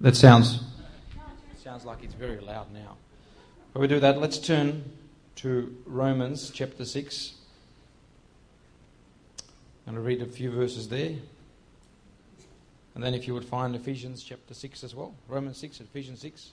[0.00, 0.62] That sounds
[1.62, 2.96] sounds like it's very loud now.
[3.74, 4.82] But we do that, let's turn
[5.36, 7.34] to Romans chapter 6.
[9.86, 11.16] I'm going to read a few verses there.
[12.94, 15.14] And then if you would find Ephesians chapter 6 as well.
[15.28, 16.50] Romans 6, Ephesians 6.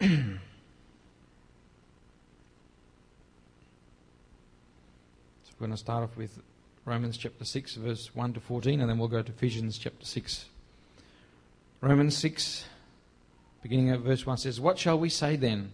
[0.00, 0.08] so
[5.60, 6.40] we're going to start off with
[6.84, 10.46] Romans chapter 6, verse 1 to 14, and then we'll go to Ephesians chapter 6.
[11.80, 12.64] Romans 6,
[13.62, 15.72] beginning at verse 1 says, What shall we say then?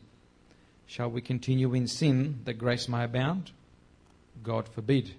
[0.86, 3.52] Shall we continue in sin that grace may abound?
[4.42, 5.12] God forbid.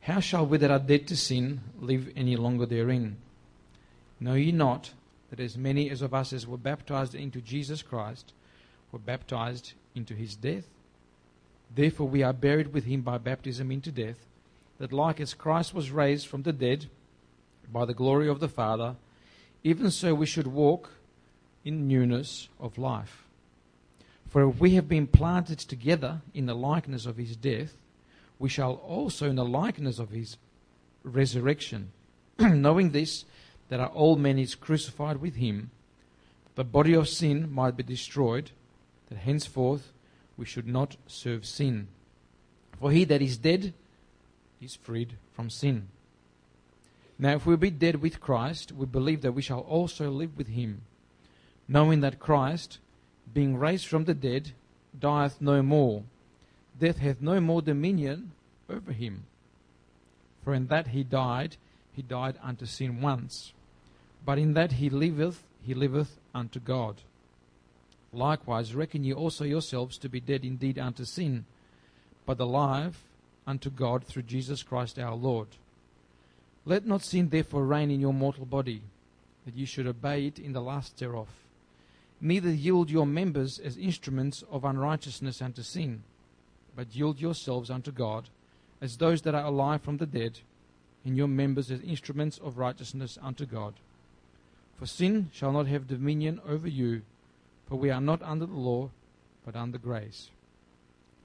[0.00, 3.16] How shall we that are dead to sin live any longer therein?
[4.20, 4.92] Know ye not
[5.30, 8.32] that as many as of us as were baptized into Jesus Christ
[8.92, 10.64] were baptized into his death?
[11.74, 14.18] Therefore we are buried with him by baptism into death,
[14.78, 16.86] that like as Christ was raised from the dead
[17.72, 18.96] by the glory of the Father,
[19.62, 20.90] even so we should walk
[21.64, 23.24] in newness of life.
[24.28, 27.76] For if we have been planted together in the likeness of his death,
[28.38, 30.36] we shall also in the likeness of his
[31.02, 31.92] resurrection,
[32.38, 33.24] knowing this,
[33.68, 35.70] that our old man is crucified with him,
[36.56, 38.50] the body of sin might be destroyed,
[39.08, 39.92] that henceforth
[40.36, 41.88] we should not serve sin.
[42.80, 43.72] For he that is dead
[44.64, 45.88] is freed from sin.
[47.18, 50.48] Now, if we be dead with Christ, we believe that we shall also live with
[50.48, 50.82] him,
[51.68, 52.78] knowing that Christ,
[53.32, 54.52] being raised from the dead,
[54.98, 56.04] dieth no more
[56.78, 58.32] death hath no more dominion
[58.68, 59.24] over him.
[60.42, 61.56] For in that he died,
[61.92, 63.52] he died unto sin once.
[64.24, 66.96] But in that he liveth, he liveth unto God.
[68.12, 71.44] Likewise, reckon ye also yourselves to be dead indeed unto sin,
[72.26, 73.02] but alive
[73.46, 75.48] unto God through Jesus Christ our Lord.
[76.64, 78.82] Let not sin therefore reign in your mortal body,
[79.44, 81.28] that ye should obey it in the lusts thereof.
[82.20, 86.02] Neither yield your members as instruments of unrighteousness unto sin
[86.76, 88.28] but yield yourselves unto God
[88.80, 90.40] as those that are alive from the dead,
[91.04, 93.74] and your members as instruments of righteousness unto God.
[94.78, 97.02] For sin shall not have dominion over you,
[97.68, 98.90] for we are not under the law,
[99.44, 100.30] but under grace.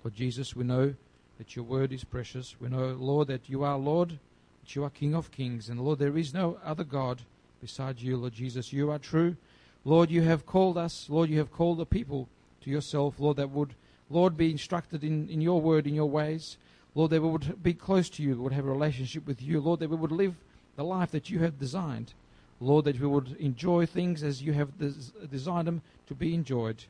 [0.04, 0.96] For Jesus, we know
[1.40, 2.56] that your word is precious.
[2.60, 4.20] We know, Lord, that you are Lord,
[4.62, 5.70] that you are King of kings.
[5.70, 7.24] And Lord, there is no other God
[7.62, 8.72] besides you, Lord Jesus.
[8.72, 9.36] You are true.
[9.84, 12.30] Lord, you have called us, Lord, you have called the people
[12.62, 13.74] to yourself, Lord, that would
[14.10, 16.58] Lord, be instructed in, in your word, in your ways.
[16.96, 19.62] Lord, that we would be close to you, would have a relationship with you.
[19.62, 20.36] Lord, that we would live
[20.76, 22.14] the life that you have designed.
[22.60, 26.84] Lord, that we would enjoy things as you have des- designed them to be enjoyed.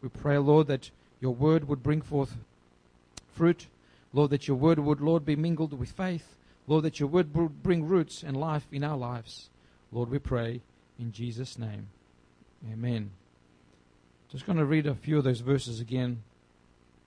[0.00, 2.34] We pray, Lord, that your word would bring forth
[3.34, 3.66] fruit.
[4.12, 6.36] Lord, that your word would, Lord, be mingled with faith.
[6.66, 9.50] Lord, that your word would bring roots and life in our lives.
[9.90, 10.60] Lord, we pray
[10.98, 11.88] in Jesus' name.
[12.70, 13.10] Amen.
[14.30, 16.22] Just going to read a few of those verses again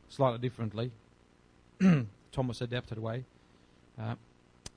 [0.10, 0.92] slightly differently.
[2.32, 3.24] Thomas adapted way.
[4.00, 4.16] Uh,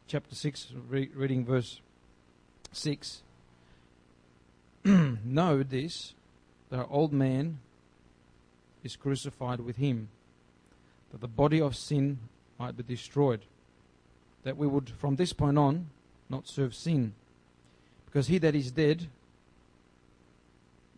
[0.07, 1.81] chapter 6, re- reading verse
[2.73, 3.23] 6.
[4.85, 6.15] know this,
[6.71, 7.59] that our old man
[8.85, 10.09] is crucified with him,
[11.13, 12.19] that the body of sin
[12.59, 13.41] might be destroyed,
[14.43, 15.87] that we would from this point on
[16.29, 17.15] not serve sin.
[18.07, 19.07] Because he that is dead,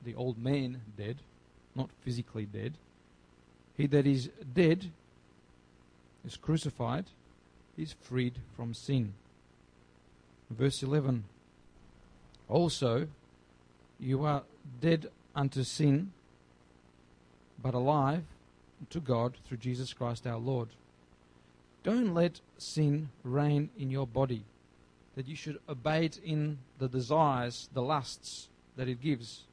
[0.04, 1.16] the old man dead,
[1.74, 2.74] not physically dead,
[3.76, 4.90] he that is dead
[6.24, 7.06] is crucified,
[7.76, 9.14] is freed from sin.
[10.50, 11.24] Verse 11
[12.48, 13.06] Also,
[13.98, 14.42] you are
[14.80, 16.12] dead unto sin,
[17.62, 18.24] but alive
[18.88, 20.68] to God through Jesus Christ our Lord.
[21.82, 24.44] Don't let sin reign in your body,
[25.16, 29.44] that you should obey it in the desires, the lusts that it gives.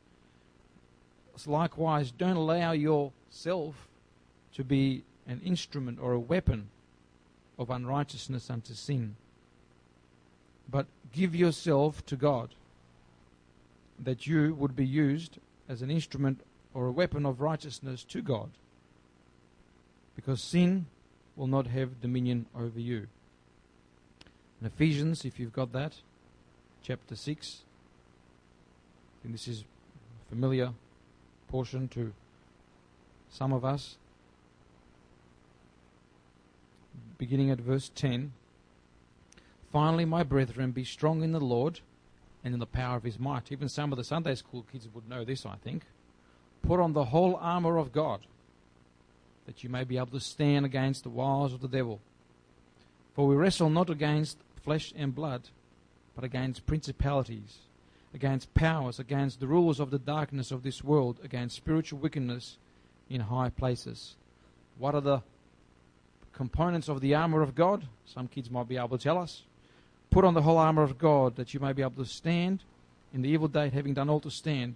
[1.46, 3.88] Likewise, don't allow yourself
[4.54, 6.70] to be an instrument or a weapon
[7.60, 9.16] of unrighteousness unto sin.
[10.70, 12.56] But give yourself to God,
[14.04, 15.38] that you would be used
[15.70, 16.42] as an instrument
[16.74, 18.50] or a weapon of righteousness to God,
[20.18, 20.88] because sin
[21.38, 23.08] will not have dominion over you.
[24.60, 25.94] In Ephesians, if you've got that,
[26.84, 27.64] chapter 6,
[29.16, 30.74] I think this is a familiar
[31.48, 32.12] portion to
[33.30, 33.96] some of us.
[37.18, 38.34] beginning at verse 10.
[39.72, 41.82] Finally, my brethren, be strong in the Lord
[42.44, 43.52] and in the power of his might.
[43.52, 45.84] Even some of the Sunday school kids would know this, I think.
[46.66, 48.22] Put on the whole armor of God,
[49.48, 52.00] that you may be able to stand against the wiles of the devil.
[53.16, 55.50] For we wrestle not against flesh and blood,
[56.14, 57.58] but against principalities,
[58.14, 62.58] against powers, against the rulers of the darkness of this world, against spiritual wickedness
[63.10, 64.16] in high places.
[64.78, 65.24] What are the
[66.34, 67.88] components of the armor of God?
[68.06, 69.44] Some kids might be able to tell us.
[70.12, 72.64] Put on the whole armor of God that you may be able to stand
[73.14, 74.76] in the evil day, having done all to stand.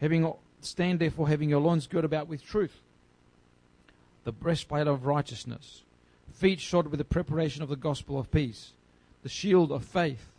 [0.00, 2.80] Having stand therefore, having your loins girt about with truth,
[4.24, 5.82] the breastplate of righteousness,
[6.32, 8.72] feet shod with the preparation of the gospel of peace,
[9.22, 10.30] the shield of faith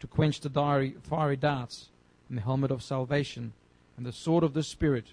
[0.00, 1.88] to quench the fiery darts,
[2.28, 3.52] and the helmet of salvation,
[3.96, 5.06] and the sword of the Spirit,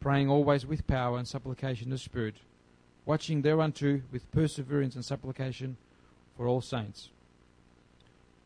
[0.00, 2.34] praying always with power and supplication of the Spirit,
[3.06, 5.76] watching thereunto with perseverance and supplication
[6.36, 7.08] for all saints.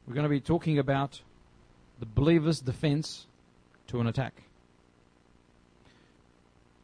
[0.06, 1.20] We're going to be talking about
[1.98, 3.26] the believer's defense
[3.88, 4.42] to an attack.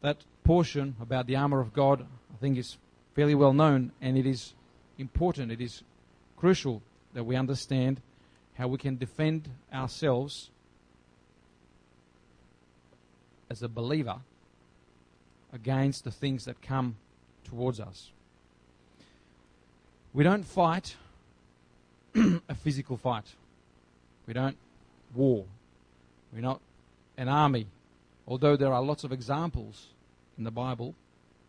[0.01, 2.77] That portion about the armor of God, I think, is
[3.15, 4.53] fairly well known, and it is
[4.97, 5.83] important, it is
[6.37, 6.81] crucial
[7.13, 8.01] that we understand
[8.55, 10.49] how we can defend ourselves
[13.49, 14.17] as a believer
[15.51, 16.95] against the things that come
[17.43, 18.11] towards us.
[20.13, 20.95] We don't fight
[22.15, 23.25] a physical fight.
[24.27, 24.57] We don't
[25.15, 25.45] war.
[26.33, 26.61] We're not
[27.17, 27.67] an army,
[28.27, 29.87] although there are lots of examples
[30.37, 30.95] in the Bible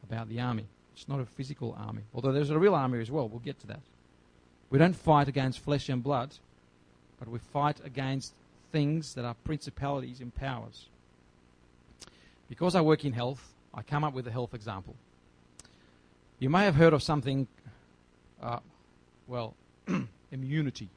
[0.02, 0.66] about the army.
[0.94, 3.28] It's not a physical army, although there's a real army as well.
[3.28, 3.80] We'll get to that.
[4.70, 6.30] We don't fight against flesh and blood,
[7.18, 8.32] but we fight against
[8.72, 10.86] things that are principalities and powers.
[12.48, 14.94] Because I work in health, I come up with a health example.
[16.38, 17.46] You may have heard of something,
[18.42, 18.58] uh,
[19.26, 19.54] well,
[20.32, 20.88] immunity.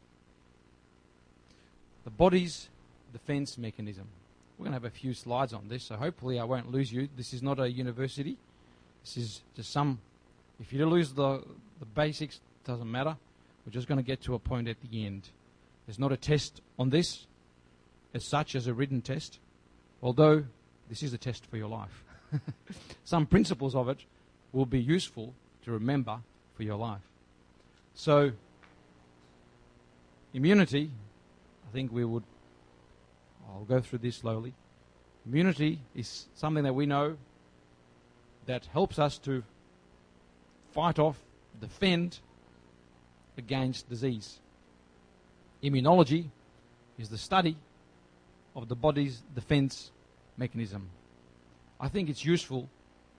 [2.03, 2.69] The body's
[3.13, 4.07] defense mechanism.
[4.57, 7.09] We're going to have a few slides on this, so hopefully I won't lose you.
[7.15, 8.37] This is not a university.
[9.03, 9.99] This is just some.
[10.59, 11.43] If you lose the
[11.79, 13.15] the basics, it doesn't matter.
[13.65, 15.29] We're just going to get to a point at the end.
[15.85, 17.27] There's not a test on this,
[18.13, 19.39] as such as a written test,
[20.01, 20.45] although
[20.89, 22.03] this is a test for your life.
[23.03, 23.99] some principles of it
[24.53, 25.33] will be useful
[25.63, 26.19] to remember
[26.55, 27.01] for your life.
[27.93, 28.31] So,
[30.33, 30.91] immunity,
[31.67, 32.23] I think we would
[33.47, 34.53] I'll go through this slowly.
[35.25, 37.17] Immunity is something that we know
[38.45, 39.43] that helps us to
[40.71, 41.17] fight off,
[41.59, 42.19] defend
[43.37, 44.39] against disease.
[45.63, 46.25] Immunology
[46.97, 47.57] is the study
[48.55, 49.91] of the body's defense
[50.37, 50.89] mechanism.
[51.79, 52.69] I think it's useful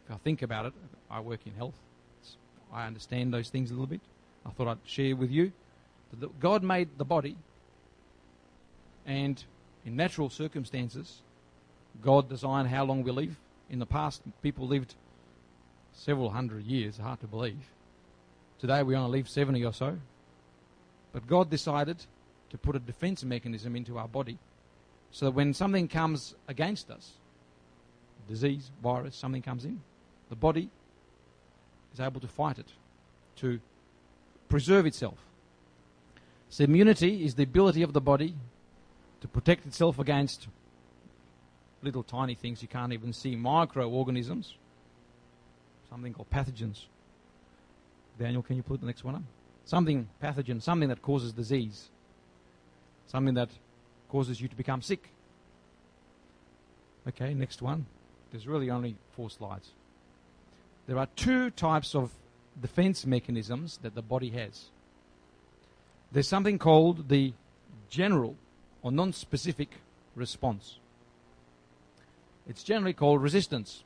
[0.07, 0.73] if I think about it.
[1.11, 1.79] I work in health.
[2.73, 4.01] I understand those things a little bit.
[4.45, 5.53] I thought I'd share with you
[6.19, 7.37] that God made the body
[9.07, 9.43] and
[9.89, 11.23] in natural circumstances,
[12.03, 13.35] God designed how long we live.
[13.71, 14.95] In the past, people lived
[15.95, 17.71] several hundred years, hard to believe.
[18.59, 19.97] Today, we only live 70 or so.
[21.13, 21.97] But God decided
[22.51, 24.39] to put a defense mechanism into our body
[25.11, 27.13] so that when something comes against us,
[28.29, 29.81] disease, virus, something comes in,
[30.29, 30.69] the body
[31.95, 32.69] is able to fight it,
[33.37, 33.59] to
[34.51, 35.19] preserve itself.
[36.51, 38.35] So, immunity is the ability of the body
[39.21, 40.49] to protect itself against
[41.83, 44.55] little tiny things you can't even see, microorganisms,
[45.89, 46.87] something called pathogens.
[48.19, 49.23] Daniel, can you put the next one up?
[49.65, 51.89] Something pathogen, something that causes disease,
[53.07, 53.51] something that
[54.09, 55.09] causes you to become sick.
[57.07, 57.87] Okay, next one.
[58.31, 59.71] There's really only four slides.
[60.87, 62.11] There are two types of
[62.61, 64.67] defense mechanisms that the body has.
[66.11, 67.35] There's something called the
[67.91, 68.37] general
[68.83, 69.71] or non-specific
[70.15, 70.79] response.
[72.49, 73.85] It's generally called resistance.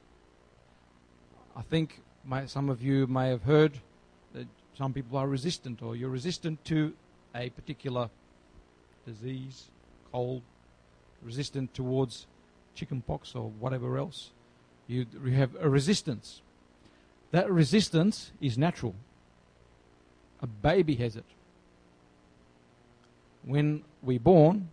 [1.57, 3.73] I think my, some of you may have heard
[4.35, 4.47] that
[4.77, 6.95] some people are resistant, or you're resistant to
[7.35, 8.09] a particular
[9.07, 9.69] disease,
[10.13, 10.43] cold,
[11.23, 12.27] resistant towards
[12.75, 14.31] chickenpox or whatever else.
[14.87, 16.43] You have a resistance.
[17.31, 18.95] That resistance is natural.
[20.41, 21.25] A baby has it.
[23.45, 24.71] When we're born,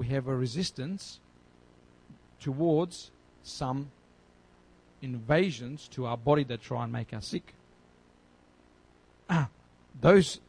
[0.00, 1.20] we have a resistance
[2.40, 3.10] towards
[3.42, 3.90] some
[5.02, 7.52] invasions to our body that try and make us sick.
[9.28, 9.48] Ah,
[10.00, 10.40] those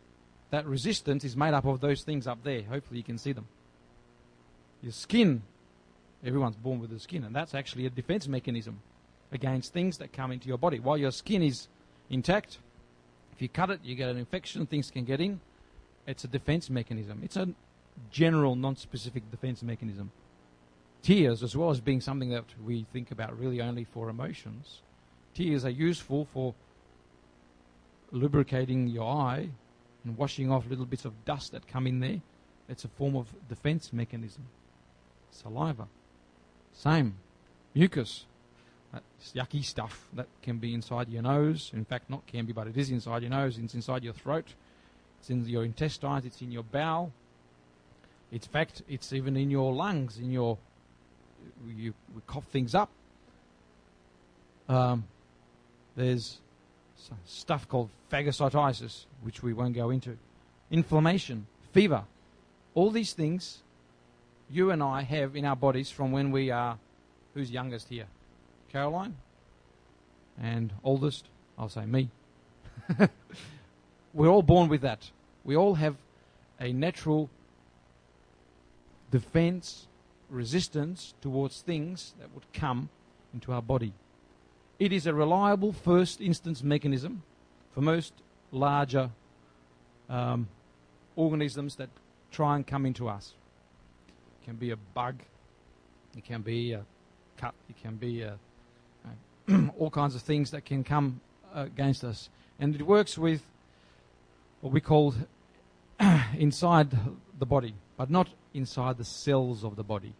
[0.51, 2.62] that resistance is made up of those things up there.
[2.62, 3.46] Hopefully you can see them.
[4.81, 5.41] Your skin,
[6.24, 8.79] everyone's born with a skin, and that's actually a defense mechanism
[9.34, 10.79] against things that come into your body.
[10.79, 11.67] While your skin is
[12.10, 12.58] intact,
[13.34, 15.41] if you cut it, you get an infection, things can get in.
[16.08, 17.20] It's a defense mechanism.
[17.22, 17.50] It's a
[18.10, 20.12] general non-specific defense mechanism.
[21.02, 24.82] Tears, as well as being something that we think about really only for emotions,
[25.34, 26.54] tears are useful for
[28.12, 29.50] lubricating your eye
[30.04, 32.22] and washing off little bits of dust that come in there.
[32.70, 34.44] It's a form of defense mechanism.
[35.32, 35.88] Saliva.
[36.74, 37.16] Same.
[37.74, 38.26] Mucus.
[38.94, 41.72] Uh, That's yucky stuff that can be inside your nose.
[41.74, 43.58] In fact, not can be, but it is inside your nose.
[43.58, 44.54] It's inside your throat.
[45.20, 46.26] It's in your intestines.
[46.26, 47.12] It's in your bowel.
[48.32, 50.18] In fact, it's even in your lungs.
[50.18, 50.58] In your,
[51.68, 51.94] you
[52.28, 52.90] cough things up.
[54.70, 55.06] Um,
[55.96, 56.40] there's
[57.26, 60.18] stuff called phagocytosis, which we won't go into.
[60.70, 62.04] Inflammation, fever,
[62.74, 63.60] all these things
[64.50, 66.78] you and I have in our bodies from when we are.
[67.34, 68.08] Who's youngest here?
[68.72, 69.16] Caroline?
[70.42, 71.26] And oldest?
[71.58, 72.10] I'll say me.
[74.14, 75.10] We're all born with that.
[75.44, 75.96] We all have
[76.60, 77.30] a natural
[79.12, 79.88] defense,
[80.30, 82.89] resistance towards things that would come
[83.34, 83.94] into our body.
[84.80, 87.22] It is a reliable first instance mechanism
[87.74, 88.13] for most
[88.51, 89.12] larger
[90.10, 90.48] um,
[91.15, 91.89] organisms that
[92.32, 93.34] try and come into us.
[94.41, 95.15] It can be a bug,
[96.18, 96.84] it can be a
[97.38, 98.38] cut, it can be a,
[99.77, 101.20] all kinds of things that can come
[101.53, 102.30] against us.
[102.60, 103.41] And it works with
[104.62, 105.13] what we call
[106.38, 106.89] inside
[107.39, 110.13] the body, but not inside the cells of the body.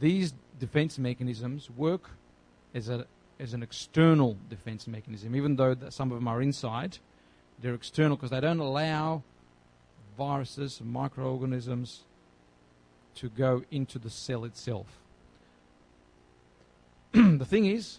[0.00, 2.10] These defense mechanisms work
[2.74, 3.06] as, a,
[3.38, 6.98] as an external defense mechanism, even though some of them are inside.
[7.60, 9.22] They're external because they don't allow
[10.16, 12.02] viruses microorganisms
[13.16, 14.86] to go into the cell itself.
[17.12, 17.98] the thing is,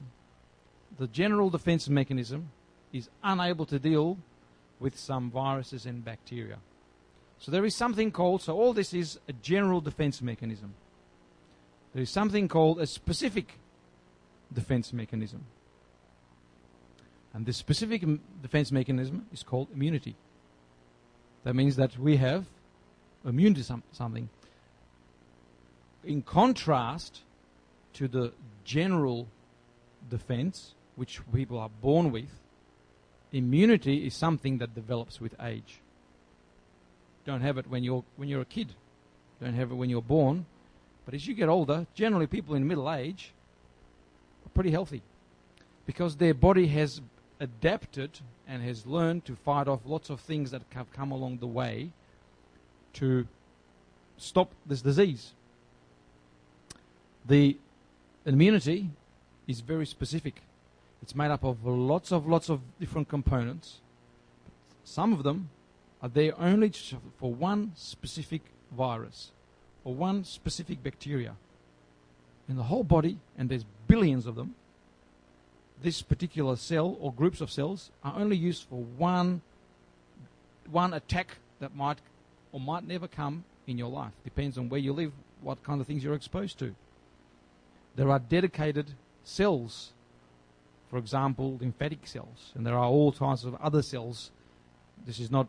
[0.97, 2.49] the general defense mechanism
[2.91, 4.17] is unable to deal
[4.79, 6.57] with some viruses and bacteria.
[7.43, 10.75] So there is something called, so all this is a general defense mechanism.
[11.93, 13.59] There is something called a specific
[14.53, 15.43] defense mechanism.
[17.33, 18.05] And this specific
[18.41, 20.15] defense mechanism is called immunity.
[21.43, 22.45] That means that we have
[23.25, 24.29] immune to some, something.
[26.05, 27.23] In contrast
[27.95, 28.31] to the
[28.63, 29.27] general
[30.09, 32.39] defense, which people are born with,
[33.33, 35.81] immunity is something that develops with age.
[37.25, 38.73] Don't have it when you're when you're a kid.
[39.41, 40.45] Don't have it when you're born.
[41.05, 43.31] But as you get older, generally people in middle age
[44.45, 45.01] are pretty healthy
[45.85, 47.01] because their body has
[47.39, 51.47] adapted and has learned to fight off lots of things that have come along the
[51.47, 51.91] way
[52.93, 53.27] to
[54.17, 55.33] stop this disease.
[57.25, 57.57] The
[58.25, 58.89] immunity
[59.47, 60.41] is very specific.
[61.01, 63.79] It's made up of lots of lots of different components.
[64.85, 65.49] Some of them
[66.03, 66.71] are there only
[67.17, 68.41] for one specific
[68.71, 69.31] virus
[69.83, 71.35] or one specific bacteria
[72.47, 74.53] in the whole body, and there's billions of them
[75.83, 79.41] this particular cell or groups of cells are only used for one
[80.71, 81.97] one attack that might
[82.53, 84.13] or might never come in your life.
[84.23, 86.73] Depends on where you live, what kind of things you're exposed to.
[87.95, 88.91] There are dedicated
[89.25, 89.91] cells,
[90.89, 94.31] for example, lymphatic cells, and there are all types of other cells.
[95.05, 95.47] This is not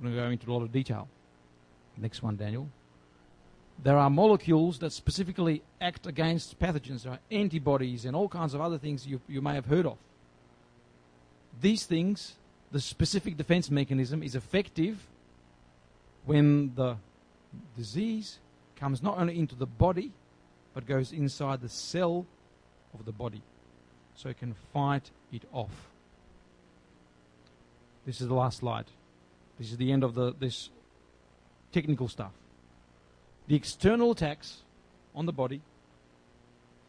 [0.00, 1.08] going to go into a lot of detail.
[1.96, 2.68] Next one, Daniel
[3.82, 7.02] there are molecules that specifically act against pathogens.
[7.02, 9.98] There are antibodies and all kinds of other things you, you may have heard of.
[11.60, 12.34] These things,
[12.72, 15.06] the specific defense mechanism is effective
[16.24, 16.96] when the
[17.76, 18.38] disease
[18.76, 20.12] comes not only into the body,
[20.74, 22.26] but goes inside the cell
[22.92, 23.42] of the body.
[24.14, 25.88] So it can fight it off.
[28.04, 28.86] This is the last slide.
[29.58, 30.70] This is the end of the, this
[31.72, 32.32] technical stuff.
[33.48, 34.62] The external attacks
[35.14, 35.62] on the body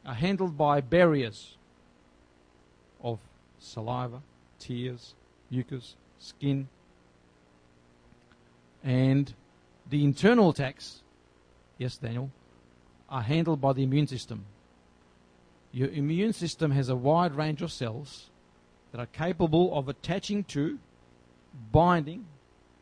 [0.06, 1.58] are handled by barriers
[3.02, 3.20] of
[3.60, 4.22] saliva,
[4.60, 5.14] tears,
[5.50, 6.68] mucus, skin,
[8.84, 9.34] and
[9.90, 11.02] the internal attacks,
[11.78, 12.32] yes, Daniel,
[13.10, 14.46] are handled by the immune system.
[15.72, 18.30] Your immune system has a wide range of cells
[18.92, 20.80] that are capable of attaching to,
[21.72, 22.26] binding,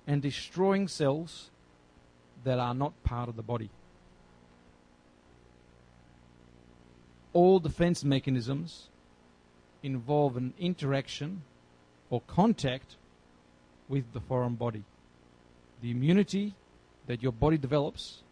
[0.08, 1.50] and destroying cells
[2.44, 3.70] that are not part of the body.
[7.34, 8.88] All defense mechanisms
[9.84, 11.42] involve an interaction
[12.10, 12.96] or contact
[13.90, 14.84] with the foreign body.
[15.82, 16.56] The immunity
[17.08, 18.24] that your body develops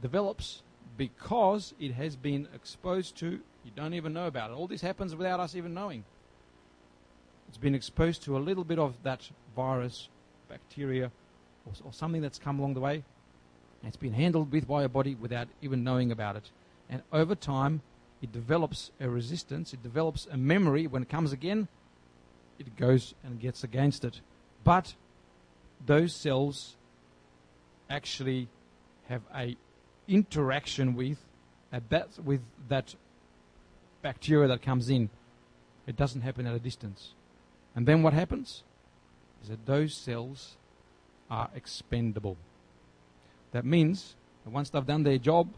[0.00, 0.62] develops
[0.96, 4.54] because it has been exposed to, you don't even know about it.
[4.54, 6.04] All this happens without us even knowing.
[7.48, 10.08] It's been exposed to a little bit of that virus,
[10.48, 11.10] bacteria,
[11.64, 13.04] or, or something that's come along the way,
[13.82, 16.50] it's been handled with by your body without even knowing about it.
[16.90, 17.82] And over time,
[18.22, 20.86] it develops a resistance, it develops a memory.
[20.86, 21.68] When it comes again,
[22.58, 24.20] it goes and gets against it.
[24.64, 24.94] But
[25.84, 26.76] those cells
[27.88, 28.48] actually
[29.08, 29.56] have a
[30.08, 31.18] interaction with
[31.72, 32.94] a bat, with that
[34.02, 35.10] bacteria that comes in.
[35.86, 37.12] It doesn't happen at a distance.
[37.74, 38.62] And then what happens
[39.42, 40.56] is that those cells
[41.30, 42.36] are expendable.
[43.52, 44.14] That means
[44.44, 45.48] that once they've done their job,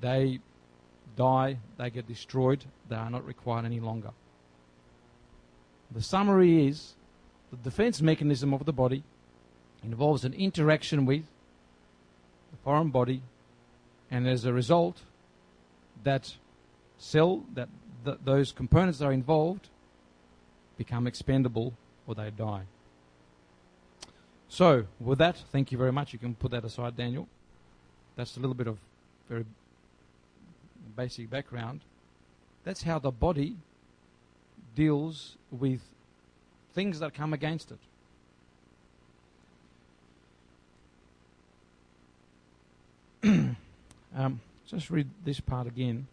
[0.00, 0.40] they
[1.16, 4.10] die, they get destroyed, they are not required any longer.
[5.90, 6.94] The summary is
[7.50, 9.04] the defense mechanism of the body
[9.82, 11.24] involves an interaction with
[12.50, 13.22] the foreign body,
[14.10, 15.02] and as a result,
[16.02, 16.34] that
[16.98, 17.68] cell, that
[18.04, 19.68] th- those components that are involved,
[20.76, 21.74] become expendable
[22.06, 22.62] or they die.
[24.48, 26.12] So, with that, thank you very much.
[26.12, 27.26] You can put that aside, Daniel.
[28.16, 28.78] That's a little bit of
[29.28, 29.44] very
[30.96, 31.80] basic background.
[32.62, 33.56] That's how the body
[34.74, 35.80] deals with
[36.72, 37.78] things that come against it.
[44.16, 46.06] um, just read this part again.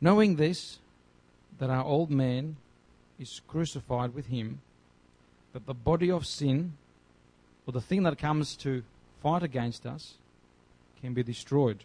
[0.00, 0.78] Knowing this,
[1.58, 2.56] that our old man
[3.20, 4.62] is crucified with him,
[5.52, 6.72] that the body of sin,
[7.66, 8.82] or the thing that comes to
[9.22, 10.14] fight against us,
[11.00, 11.84] can be destroyed.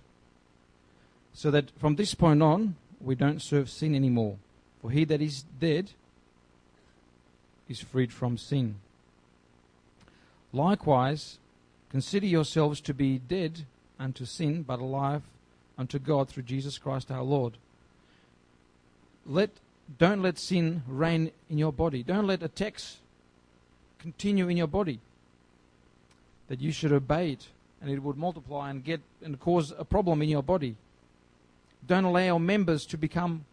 [1.34, 4.38] So that from this point on, we don't serve sin anymore.
[4.82, 5.92] For he that is dead
[7.68, 8.76] is freed from sin.
[10.54, 11.38] Likewise,
[11.90, 13.66] consider yourselves to be dead
[14.00, 15.24] unto sin, but alive
[15.78, 17.58] unto God through Jesus Christ our Lord.
[19.26, 19.50] Let,
[19.98, 22.04] don't let sin reign in your body.
[22.04, 22.98] Don't let attacks
[24.00, 25.00] continue in your body.
[26.48, 27.48] That you should obey it
[27.82, 30.76] and it would multiply and get and cause a problem in your body.
[31.86, 33.46] Don't allow members to become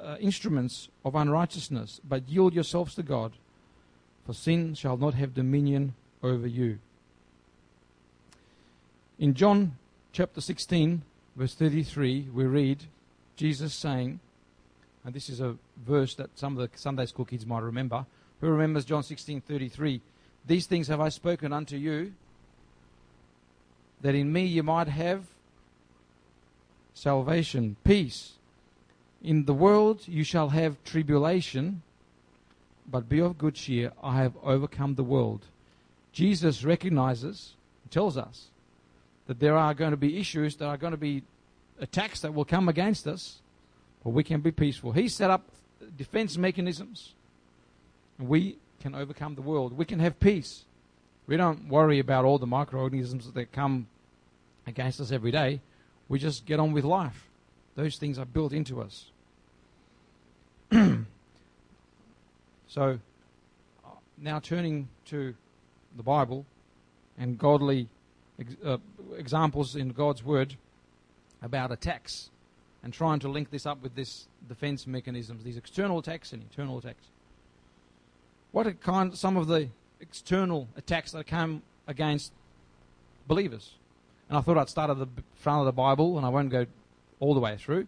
[0.00, 3.32] uh, instruments of unrighteousness, but yield yourselves to God,
[4.24, 6.78] for sin shall not have dominion over you.
[9.18, 9.76] In John
[10.12, 11.02] chapter 16,
[11.34, 12.84] verse 33, we read
[13.34, 14.20] Jesus saying,
[15.08, 18.04] and this is a verse that some of the Sunday school kids might remember.
[18.42, 20.02] Who remembers John 16:33?
[20.46, 22.12] These things have I spoken unto you,
[24.02, 25.24] that in me you might have
[26.92, 28.34] salvation, peace.
[29.22, 31.80] In the world you shall have tribulation,
[32.86, 33.92] but be of good cheer.
[34.02, 35.46] I have overcome the world.
[36.12, 37.54] Jesus recognizes,
[37.88, 38.48] tells us,
[39.26, 41.22] that there are going to be issues, there are going to be
[41.80, 43.40] attacks that will come against us,
[44.04, 44.92] but we can be peaceful.
[44.92, 45.44] He set up
[45.96, 47.14] defense mechanisms,
[48.18, 49.76] we can overcome the world.
[49.76, 50.64] We can have peace.
[51.26, 53.88] We don't worry about all the microorganisms that come
[54.66, 55.60] against us every day.
[56.08, 57.28] We just get on with life.
[57.74, 59.10] Those things are built into us.
[60.72, 62.98] so,
[63.84, 65.34] uh, now turning to
[65.96, 66.46] the Bible
[67.18, 67.88] and godly
[68.38, 68.78] ex- uh,
[69.16, 70.56] examples in God's Word
[71.42, 72.30] about attacks
[72.82, 76.78] and trying to link this up with this defense mechanisms, these external attacks and internal
[76.78, 77.04] attacks.
[78.52, 79.68] What are kind some of the
[80.00, 82.32] external attacks that come against
[83.26, 83.74] believers?
[84.28, 86.66] And I thought I'd start at the front of the Bible, and I won't go
[87.20, 87.86] all the way through.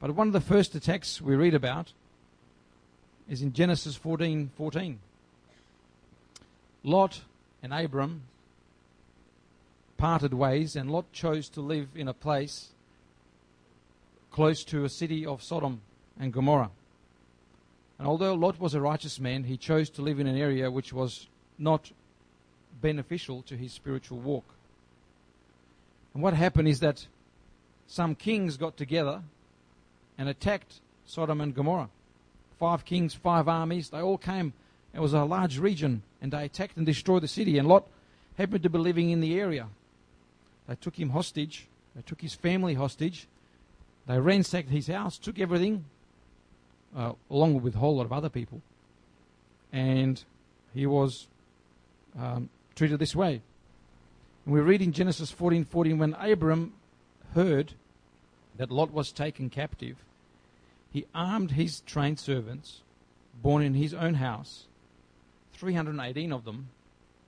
[0.00, 1.92] But one of the first attacks we read about
[3.28, 4.98] is in Genesis 14 14.
[6.84, 7.20] Lot
[7.62, 8.22] and Abram
[9.96, 12.70] parted ways, and Lot chose to live in a place
[14.32, 15.82] close to a city of Sodom
[16.18, 16.70] and Gomorrah.
[17.98, 20.92] And although Lot was a righteous man, he chose to live in an area which
[20.92, 21.92] was not
[22.80, 24.44] beneficial to his spiritual walk.
[26.14, 27.06] And what happened is that
[27.86, 29.22] some kings got together
[30.18, 31.90] and attacked Sodom and Gomorrah.
[32.58, 34.52] Five kings, five armies, they all came.
[34.94, 37.58] It was a large region, and they attacked and destroyed the city.
[37.58, 37.86] And Lot
[38.36, 39.68] happened to be living in the area.
[40.68, 43.26] They took him hostage, they took his family hostage,
[44.06, 45.84] they ransacked his house, took everything,
[46.96, 48.60] uh, along with a whole lot of other people,
[49.72, 50.22] and
[50.74, 51.28] he was
[52.18, 53.40] um, treated this way.
[54.44, 56.72] And we read in Genesis 14 14 when Abram
[57.34, 57.74] heard
[58.56, 59.96] that Lot was taken captive,
[60.90, 62.82] he armed his trained servants,
[63.40, 64.66] born in his own house,
[65.54, 66.68] 318 of them.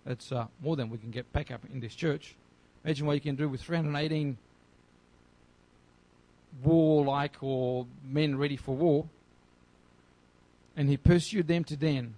[0.05, 2.35] That's uh, more than we can get back up in this church.
[2.85, 4.37] Imagine what you can do with 318
[6.63, 9.07] warlike or men ready for war.
[10.77, 12.15] And he pursued them to Dan,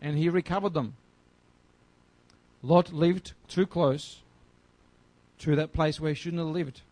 [0.00, 0.96] and he recovered them.
[2.62, 4.20] Lot lived too close
[5.38, 6.82] to that place where he shouldn't have lived.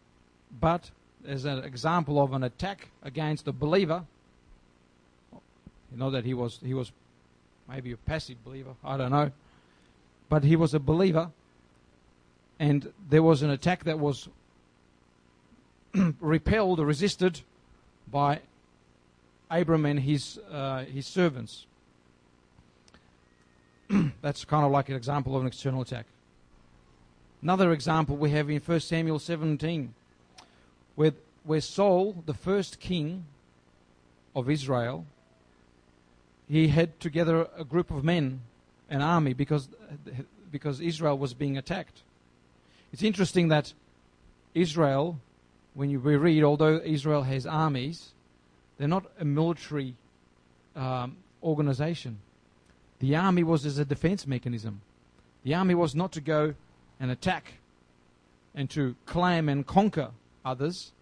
[0.61, 0.91] But
[1.27, 4.07] as an example of an attack against a believer,
[5.33, 6.91] you know that he was he was
[7.69, 9.31] maybe a passive believer, I don't know.
[10.31, 11.31] but he was a believer,
[12.59, 14.29] and there was an attack that was
[16.21, 17.41] repelled or resisted
[18.11, 18.41] by
[19.51, 21.67] Abram and his uh, his servants.
[24.23, 26.07] That's kind of like an example of an external attack.
[27.43, 29.95] Another example we have in 1 Samuel 17,
[30.97, 31.13] where,
[31.45, 33.25] where Saul, the first king
[34.35, 35.07] of Israel,
[36.49, 38.41] he had together a group of men,
[38.91, 39.69] an army, because,
[40.51, 42.03] because Israel was being attacked.
[42.93, 43.73] It's interesting that
[44.55, 45.21] Israel,
[45.75, 48.13] when you read, although Israel has armies,
[48.77, 49.95] they're not a military
[50.75, 52.19] um, organization.
[53.01, 54.81] The army was as a defense mechanism.
[55.45, 56.55] The army was not to go
[56.99, 57.55] and attack
[58.55, 60.11] and to claim and conquer
[60.45, 60.93] others,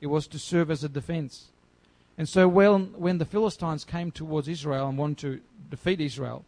[0.00, 1.50] it was to serve as a defense.
[2.18, 6.44] And so when, when the Philistines came towards Israel and wanted to defeat Israel,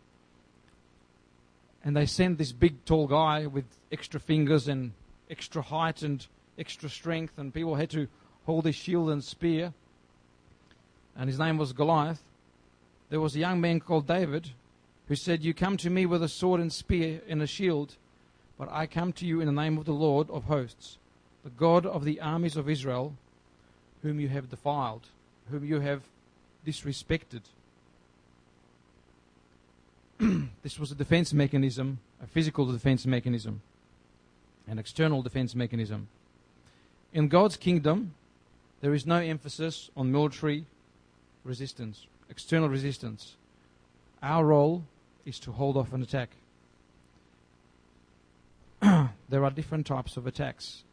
[1.85, 4.93] and they sent this big tall guy with extra fingers and
[5.31, 6.27] extra height and
[6.59, 8.09] extra strength, and people had to
[8.45, 9.73] hold his shield and spear,
[11.17, 12.23] and his name was Goliath.
[13.09, 14.51] There was a young man called David
[15.09, 17.97] who said, You come to me with a sword and spear and a shield,
[18.59, 20.99] but I come to you in the name of the Lord of hosts,
[21.45, 23.15] the God of the armies of Israel,
[24.03, 25.07] whom you have defiled,
[25.51, 26.03] whom you have
[26.67, 27.43] disrespected.
[30.63, 33.63] this was a defense mechanism, a physical defense mechanism,
[34.67, 36.09] an external defense mechanism.
[37.13, 38.15] In God's kingdom,
[38.81, 40.67] there is no emphasis on military
[41.45, 43.37] resistance, external resistance.
[44.23, 44.85] Our role
[45.25, 46.31] is to hold off an attack.
[49.29, 50.85] there are different types of attacks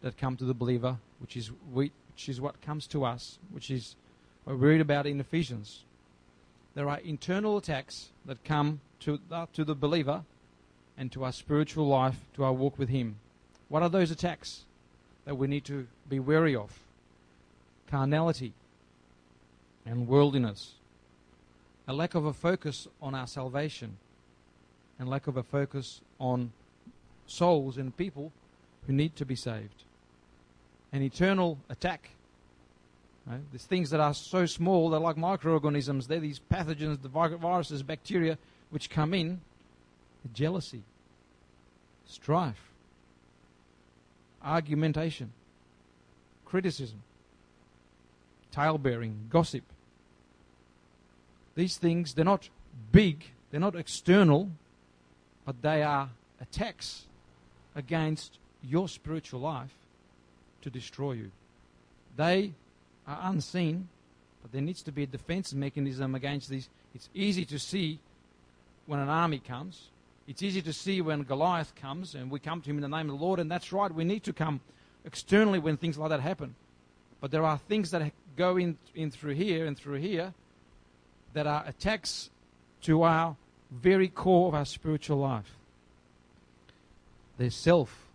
[0.00, 3.70] that come to the believer, which is we, which is what comes to us, which
[3.70, 3.94] is
[4.44, 5.84] what we read about in Ephesians.
[6.74, 10.24] There are internal attacks that come to the, to the believer
[10.96, 13.16] and to our spiritual life, to our walk with Him.
[13.68, 14.64] What are those attacks
[15.24, 16.78] that we need to be wary of?
[17.88, 18.52] Carnality
[19.84, 20.74] and worldliness,
[21.86, 23.96] a lack of a focus on our salvation,
[24.98, 26.52] and lack of a focus on
[27.26, 28.32] souls and people
[28.86, 29.84] who need to be saved.
[30.92, 32.10] An eternal attack.
[33.26, 33.40] Right?
[33.50, 36.06] There's things that are so small, they're like microorganisms.
[36.06, 38.38] They're these pathogens, the viruses, bacteria,
[38.70, 39.40] which come in.
[40.32, 40.84] Jealousy,
[42.06, 42.71] strife,
[44.44, 45.32] argumentation,
[46.44, 47.02] criticism,
[48.50, 49.64] talebearing, gossip.
[51.54, 52.48] These things, they're not
[52.92, 54.50] big, they're not external,
[55.44, 57.06] but they are attacks
[57.74, 59.74] against your spiritual life
[60.62, 61.30] to destroy you.
[62.16, 62.52] They
[63.06, 63.88] are unseen,
[64.40, 66.68] but there needs to be a defense mechanism against these.
[66.94, 67.98] It's easy to see
[68.86, 69.88] when an army comes.
[70.26, 73.10] It's easy to see when Goliath comes and we come to him in the name
[73.10, 74.60] of the Lord, and that's right, we need to come
[75.04, 76.54] externally when things like that happen.
[77.20, 80.32] But there are things that go in, in through here and through here
[81.32, 82.30] that are attacks
[82.82, 83.36] to our
[83.70, 85.56] very core of our spiritual life.
[87.38, 88.06] There's self.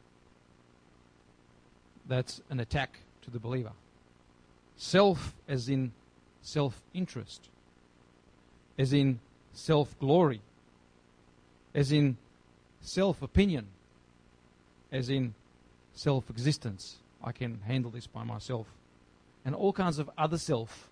[2.08, 3.72] That's an attack to the believer.
[4.78, 5.92] Self, as in
[6.42, 7.50] self interest,
[8.78, 9.20] as in
[9.52, 10.42] self glory,
[11.78, 12.18] as in
[12.82, 13.68] self opinion,
[14.92, 15.36] as in
[15.94, 16.98] self existence.
[17.24, 18.68] I can handle this by myself.
[19.46, 20.90] And all kinds of other self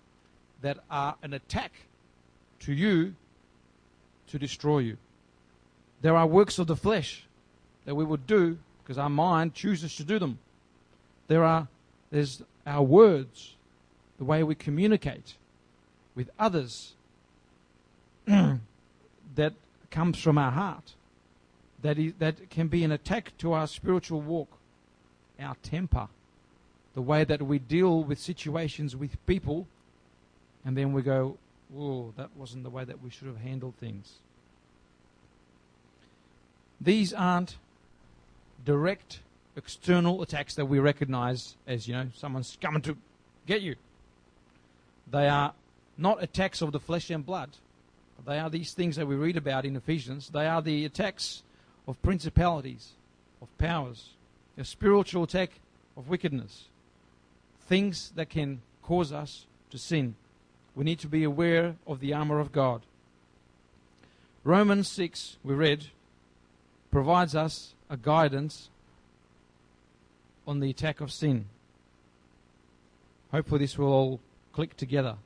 [0.62, 1.72] that are an attack
[2.60, 3.14] to you
[4.28, 4.96] to destroy you.
[6.02, 7.26] There are works of the flesh
[7.84, 10.38] that we would do because our mind chooses to do them.
[11.26, 11.68] There are
[12.10, 13.56] there's our words,
[14.18, 15.34] the way we communicate
[16.14, 16.94] with others
[18.26, 19.52] that
[19.90, 20.94] comes from our heart.
[21.82, 24.48] That, is, that can be an attack to our spiritual walk,
[25.40, 26.08] our temper,
[26.94, 29.66] the way that we deal with situations with people,
[30.64, 31.36] and then we go,
[31.76, 34.14] oh, that wasn't the way that we should have handled things.
[36.80, 37.56] These aren't
[38.64, 39.20] direct
[39.56, 42.96] external attacks that we recognize as, you know, someone's coming to
[43.46, 43.76] get you.
[45.10, 45.54] They are
[45.96, 47.50] not attacks of the flesh and blood.
[48.24, 50.30] They are these things that we read about in Ephesians.
[50.30, 51.42] They are the attacks
[51.86, 52.92] of principalities,
[53.40, 54.10] of powers,
[54.58, 55.60] a spiritual attack
[55.96, 56.64] of wickedness,
[57.66, 60.14] things that can cause us to sin.
[60.74, 62.82] We need to be aware of the armor of God.
[64.44, 65.86] Romans 6, we read,
[66.90, 68.70] provides us a guidance
[70.46, 71.46] on the attack of sin.
[73.32, 74.20] Hopefully, this will all
[74.52, 75.16] click together.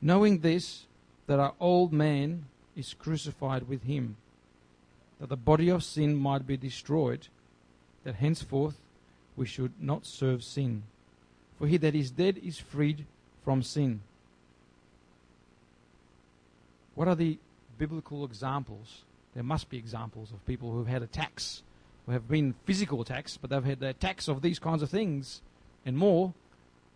[0.00, 0.84] Knowing this,
[1.26, 4.16] that our old man is crucified with him,
[5.20, 7.28] that the body of sin might be destroyed,
[8.04, 8.76] that henceforth
[9.36, 10.82] we should not serve sin.
[11.58, 13.06] For he that is dead is freed
[13.44, 14.00] from sin.
[16.94, 17.38] What are the
[17.78, 19.02] biblical examples?
[19.34, 21.62] There must be examples of people who have had attacks,
[22.06, 25.40] who have been physical attacks, but they've had the attacks of these kinds of things
[25.84, 26.34] and more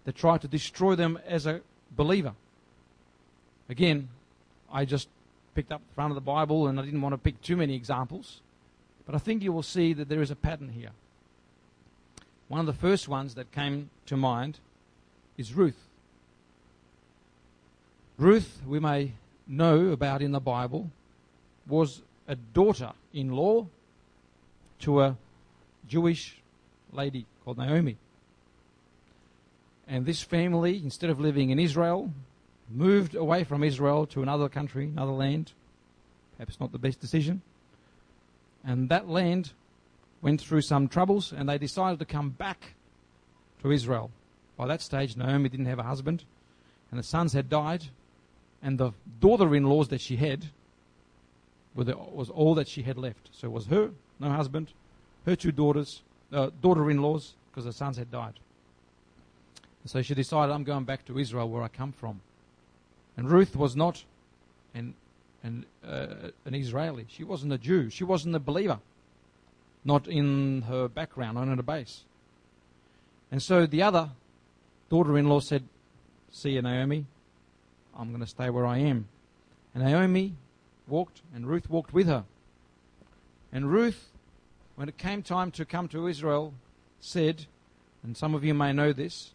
[0.05, 1.61] that try to destroy them as a
[1.97, 2.35] believer.
[3.69, 4.09] Again,
[4.73, 5.09] I just
[5.55, 7.75] picked up the front of the Bible and I didn't want to pick too many
[7.75, 8.41] examples,
[9.07, 10.91] but I think you will see that there is a pattern here.
[12.49, 14.59] One of the first ones that came to mind
[15.37, 15.89] is Ruth.
[18.17, 19.13] Ruth, we may
[19.47, 20.91] know about in the Bible,
[21.67, 23.67] was a daughter in law
[24.81, 25.17] to a
[25.87, 26.37] Jewish
[26.93, 27.97] lady called Naomi.
[29.87, 32.13] And this family, instead of living in Israel,
[32.71, 35.53] moved away from Israel to another country, another land.
[36.37, 37.43] Perhaps not the best decision.
[38.65, 39.53] And that land
[40.23, 42.75] went through some troubles and they decided to come back
[43.63, 44.11] to Israel.
[44.57, 46.25] By that stage, Naomi didn't have a husband
[46.91, 47.85] and the sons had died
[48.63, 50.47] and the daughter-in-laws that she had
[51.77, 53.31] the, was all that she had left.
[53.33, 54.73] So it was her, no husband,
[55.27, 56.03] her two daughters,
[56.33, 58.41] uh, daughter-in-laws, because the sons had died.
[59.83, 62.21] And so she decided, I'm going back to Israel where I come from.
[63.19, 64.05] And Ruth was not
[64.75, 64.95] an,
[65.43, 67.05] an, uh, an Israeli.
[67.09, 67.91] She wasn't a Jew.
[67.91, 68.79] She wasn't a believer.
[69.85, 72.05] Not in her background, not in her base.
[73.33, 74.11] And so the other
[74.89, 75.65] daughter-in-law said,
[76.31, 77.07] see you, Naomi.
[77.99, 79.09] I'm going to stay where I am.
[79.75, 80.35] And Naomi
[80.87, 82.25] walked, and Ruth walked with her.
[83.53, 84.11] And Ruth,
[84.77, 86.55] when it came time to come to Israel,
[87.01, 87.47] said,
[88.05, 89.33] and some of you may know this.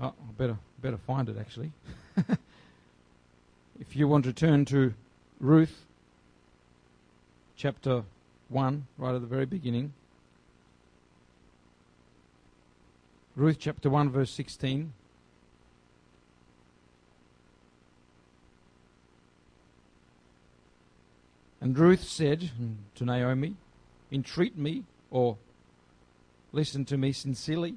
[0.00, 1.72] Oh, I better better find it actually.
[3.80, 4.94] if you want to turn to
[5.40, 5.84] Ruth,
[7.56, 8.04] chapter
[8.48, 9.92] one, right at the very beginning.
[13.36, 14.92] Ruth chapter 1, verse 16.
[21.60, 22.50] And Ruth said
[22.96, 23.54] to Naomi,
[24.10, 25.36] Entreat me, or
[26.52, 27.76] listen to me sincerely.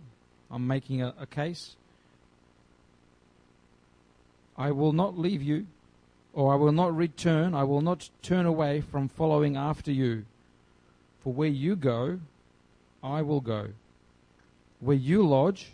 [0.50, 1.76] I'm making a, a case.
[4.62, 5.66] I will not leave you,
[6.34, 7.56] or I will not return.
[7.56, 10.26] I will not turn away from following after you.
[11.22, 12.20] For where you go,
[13.04, 13.70] I will go.
[14.80, 15.72] Where you lodge,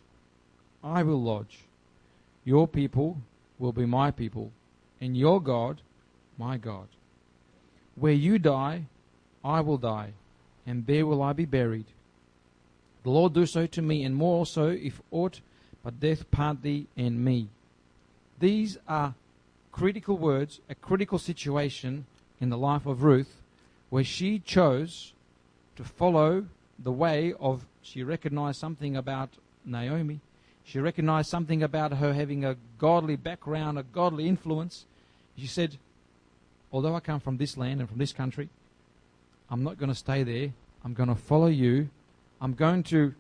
[0.82, 1.66] I will lodge.
[2.46, 3.18] Your people
[3.60, 4.52] will be my people,
[5.02, 5.82] and your God,
[6.38, 6.88] my God.
[7.96, 8.86] Where you die,
[9.44, 10.14] I will die,
[10.66, 11.88] and there will I be buried.
[13.04, 15.42] The Lord do so to me, and more also, if aught
[15.84, 17.50] but death part thee and me.
[18.40, 19.16] These are
[19.72, 22.06] critical words, a critical situation
[22.40, 23.42] in the life of Ruth,
[23.90, 25.14] where she chose
[25.76, 26.46] to follow
[26.78, 29.30] the way of, she recognized something about
[29.66, 30.20] Naomi.
[30.64, 34.86] She recognized something about her having a godly background, a godly influence.
[35.38, 35.78] She said,
[36.72, 38.50] although I come from this land and from this country,
[39.50, 40.52] I'm not going to stay there.
[40.84, 41.90] I'm going to follow you.
[42.42, 43.14] I'm going to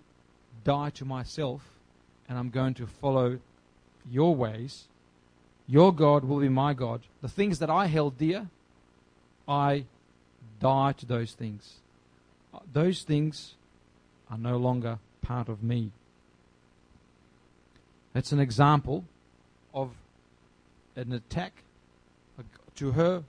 [0.64, 1.62] die to myself
[2.28, 3.40] and I'm going to follow
[4.10, 4.88] your ways.
[5.68, 7.02] Your God will be my God.
[7.22, 8.48] The things that I held dear,
[9.48, 9.86] I
[10.60, 11.76] die to those things.
[12.54, 13.56] Uh, those things
[14.32, 15.92] are no longer part of me.
[18.14, 19.04] That's an example
[19.74, 19.92] of
[20.96, 21.64] an attack
[22.78, 23.24] to her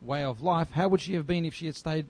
[0.00, 2.06] way of life, how would she have been if she had stayed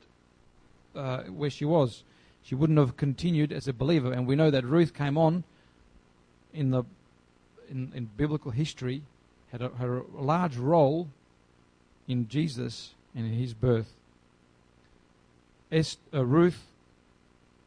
[0.95, 2.05] uh, where she was?
[2.42, 4.12] She wouldn't have continued as a believer.
[4.12, 5.45] And we know that Ruth came on
[6.53, 6.85] in the
[7.71, 9.03] in, in biblical history,
[9.52, 11.08] had a, had a large role
[12.08, 13.92] in Jesus and in his birth.
[15.70, 16.66] Est, uh, Ruth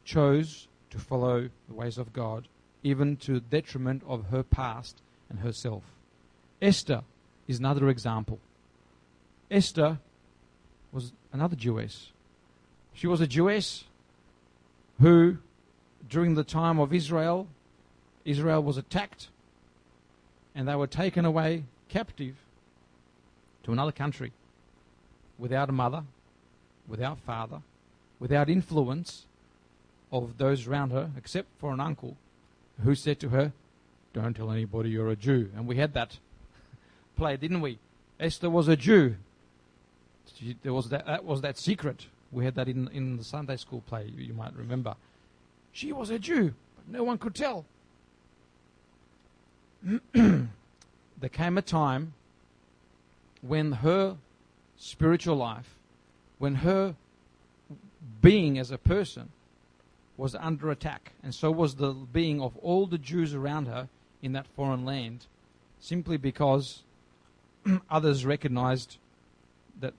[0.04, 2.48] chose to follow the ways of God,
[2.82, 5.84] even to the detriment of her past and herself.
[6.60, 7.02] Esther
[7.46, 8.38] is another example.
[9.50, 9.98] Esther
[10.92, 12.10] was another Jewess.
[12.92, 13.84] She was a Jewess
[15.00, 15.38] who,
[16.08, 17.46] during the time of Israel,
[18.24, 19.28] Israel was attacked
[20.54, 22.36] and they were taken away captive
[23.64, 24.32] to another country
[25.38, 26.04] without a mother,
[26.88, 27.60] without father,
[28.18, 29.26] without influence
[30.12, 32.16] of those around her, except for an uncle
[32.82, 33.52] who said to her,
[34.12, 35.50] Don't tell anybody you're a Jew.
[35.56, 36.18] And we had that
[37.16, 37.78] play, didn't we?
[38.18, 39.16] Esther was a Jew
[40.34, 42.06] she, there was that, that was that secret.
[42.32, 44.94] We had that in, in the Sunday school play, you might remember.
[45.72, 47.64] She was a Jew, but no one could tell.
[51.18, 52.14] there came a time
[53.40, 54.16] when her
[54.76, 55.76] spiritual life
[56.38, 56.94] when her
[58.20, 59.30] being as a person
[60.16, 63.88] was under attack, and so was the being of all the Jews around her
[64.22, 65.26] in that foreign land,
[65.78, 66.82] simply because
[67.90, 68.96] others recognized
[69.80, 69.92] that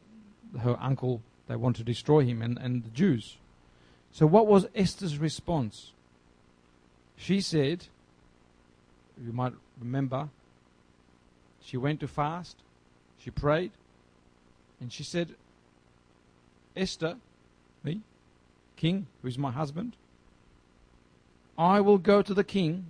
[0.62, 3.38] her uncle, they want to destroy him and, and the Jews.
[4.12, 5.92] So, what was Esther's response?
[7.16, 7.86] She said,
[9.24, 10.30] you might remember,
[11.68, 12.56] she went to fast,
[13.20, 13.72] she prayed,
[14.80, 15.36] and she said,
[16.78, 17.18] Esther,
[17.84, 18.00] me,
[18.78, 19.98] king, who is my husband,
[21.58, 22.86] I will go to the king,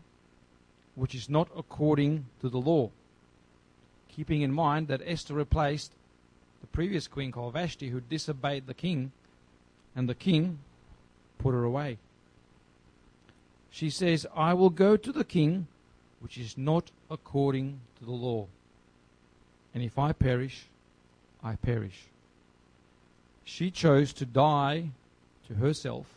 [0.93, 2.91] which is not according to the law.
[4.09, 5.91] Keeping in mind that Esther replaced
[6.61, 9.11] the previous queen called Vashti, who disobeyed the king,
[9.95, 10.59] and the king
[11.39, 11.97] put her away.
[13.71, 15.65] She says, I will go to the king,
[16.19, 18.45] which is not according to the law.
[19.77, 20.65] And if I perish,
[21.43, 22.05] I perish.
[23.43, 24.89] She chose to die
[25.47, 26.07] to herself.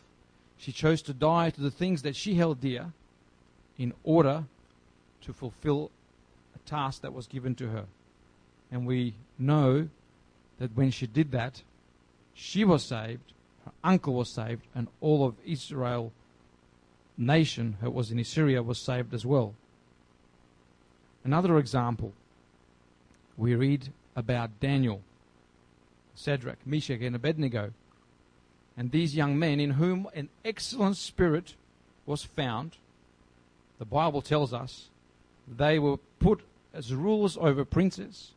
[0.57, 2.91] She chose to die to the things that she held dear
[3.77, 4.45] in order
[5.21, 5.91] to fulfill
[6.55, 7.85] a task that was given to her.
[8.71, 9.89] And we know
[10.57, 11.61] that when she did that,
[12.33, 13.31] she was saved,
[13.63, 16.11] her uncle was saved, and all of Israel
[17.15, 19.53] nation who was in Assyria was saved as well.
[21.23, 22.13] Another example,
[23.41, 25.01] we read about Daniel,
[26.15, 27.73] Shadrach, Meshach, and Abednego,
[28.77, 31.55] and these young men in whom an excellent spirit
[32.05, 32.77] was found.
[33.79, 34.89] The Bible tells us
[35.47, 38.33] they were put as rulers over princes.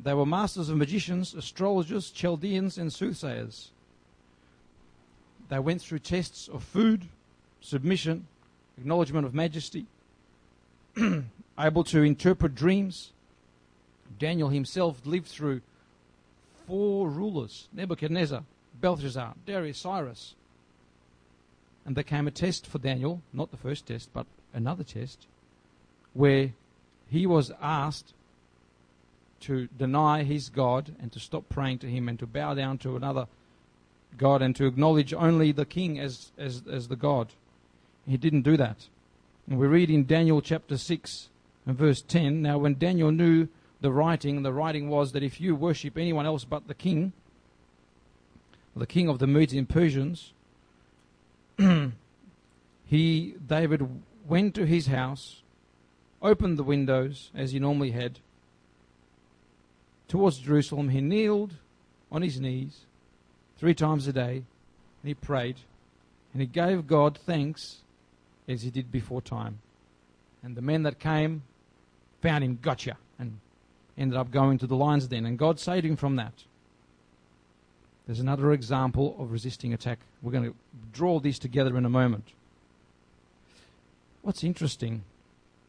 [0.00, 3.70] They were masters of magicians, astrologers, Chaldeans, and soothsayers.
[5.48, 7.06] They went through tests of food,
[7.60, 8.26] submission,
[8.78, 9.86] acknowledgement of majesty,
[11.58, 13.12] able to interpret dreams.
[14.18, 15.60] Daniel himself lived through
[16.66, 18.44] four rulers Nebuchadnezzar,
[18.80, 20.34] Belshazzar, Darius, Cyrus.
[21.84, 25.26] And there came a test for Daniel, not the first test, but another test,
[26.14, 26.52] where
[27.10, 28.14] he was asked
[29.40, 32.96] to deny his God and to stop praying to him and to bow down to
[32.96, 33.26] another
[34.16, 37.32] God and to acknowledge only the king as, as, as the God.
[38.06, 38.88] He didn't do that.
[39.48, 41.28] And we read in Daniel chapter 6
[41.66, 43.48] and verse 10 Now, when Daniel knew
[43.84, 47.12] the writing, the writing was that if you worship anyone else but the king,
[48.74, 50.32] the king of the Medes and Persians,
[52.86, 53.86] he, David,
[54.26, 55.42] went to his house,
[56.22, 58.20] opened the windows as he normally had,
[60.08, 60.88] towards Jerusalem.
[60.88, 61.52] He kneeled
[62.10, 62.86] on his knees
[63.58, 64.36] three times a day,
[65.02, 65.56] and he prayed,
[66.32, 67.82] and he gave God thanks
[68.48, 69.58] as he did before time.
[70.42, 71.42] And the men that came
[72.22, 72.96] found him, gotcha,
[73.96, 75.26] ended up going to the lion's den.
[75.26, 76.32] And God saved him from that.
[78.06, 79.98] There's another example of resisting attack.
[80.22, 80.54] We're going to
[80.92, 82.32] draw these together in a moment.
[84.22, 85.04] What's interesting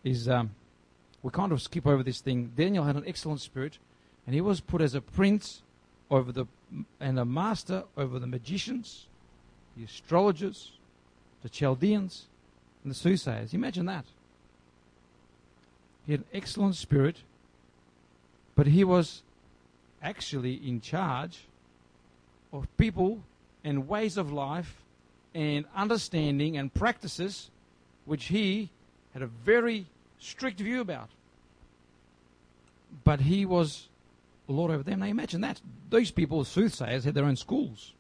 [0.04, 0.52] is um,
[1.24, 2.52] we kind of skip over this thing.
[2.56, 3.78] Daniel had an excellent spirit,
[4.26, 5.62] and he was put as a prince
[6.10, 6.46] over the
[7.00, 9.06] and a master over the magicians,
[9.78, 10.72] the astrologers,
[11.42, 12.26] the Chaldeans,
[12.84, 13.54] and the soothsayers.
[13.54, 14.06] Imagine that.
[16.06, 17.18] He had an excellent spirit,
[18.56, 19.22] but he was
[20.02, 21.40] actually in charge
[22.54, 23.22] of people
[23.64, 24.82] and ways of life
[25.34, 27.50] and understanding and practices
[28.06, 28.70] which he
[29.14, 29.86] had a very
[30.20, 31.10] strict view about.
[33.04, 33.90] But he was
[34.48, 35.00] Lord over them.
[35.00, 35.60] Now imagine that.
[35.90, 37.94] These people, soothsayers, had their own schools.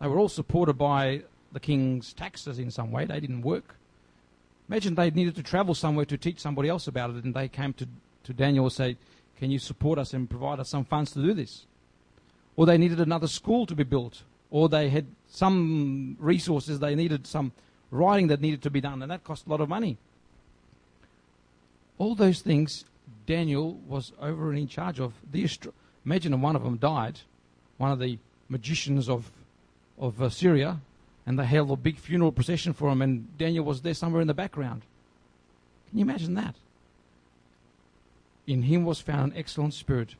[0.00, 3.06] They were all supported by the king's taxes in some way.
[3.06, 3.76] They didn't work.
[4.68, 7.72] Imagine they needed to travel somewhere to teach somebody else about it, and they came
[7.74, 7.88] to,
[8.24, 8.96] to Daniel and say,
[9.38, 11.66] Can you support us and provide us some funds to do this?
[12.56, 17.26] Or they needed another school to be built, or they had some resources, they needed
[17.26, 17.52] some
[17.90, 19.98] writing that needed to be done, and that cost a lot of money.
[21.98, 22.84] All those things
[23.26, 25.12] Daniel was over and in charge of.
[25.30, 25.48] The
[26.04, 27.20] Imagine one of them died,
[27.78, 28.18] one of the
[28.48, 29.30] magicians of,
[29.98, 30.80] of uh, Syria,
[31.26, 34.28] and they held a big funeral procession for him, and Daniel was there somewhere in
[34.28, 34.82] the background.
[35.90, 36.54] Can you imagine that?
[38.46, 40.14] In him was found an excellent spirit.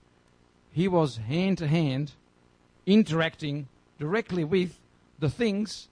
[0.72, 2.12] He was hand to hand
[2.85, 3.68] interacting
[3.99, 4.79] directly with
[5.18, 5.89] the things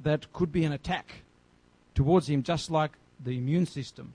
[0.00, 1.22] that could be an attack
[1.94, 4.14] towards him, just like the immune system,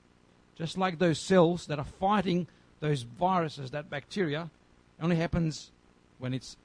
[0.56, 2.48] just like those cells that are fighting
[2.80, 4.50] those viruses, that bacteria,
[5.00, 5.72] It only happens
[6.20, 6.58] when it's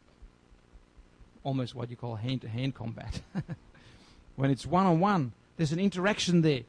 [1.45, 3.21] almost what you call hand to hand combat.
[4.37, 6.63] when it's one on one, there's an interaction there.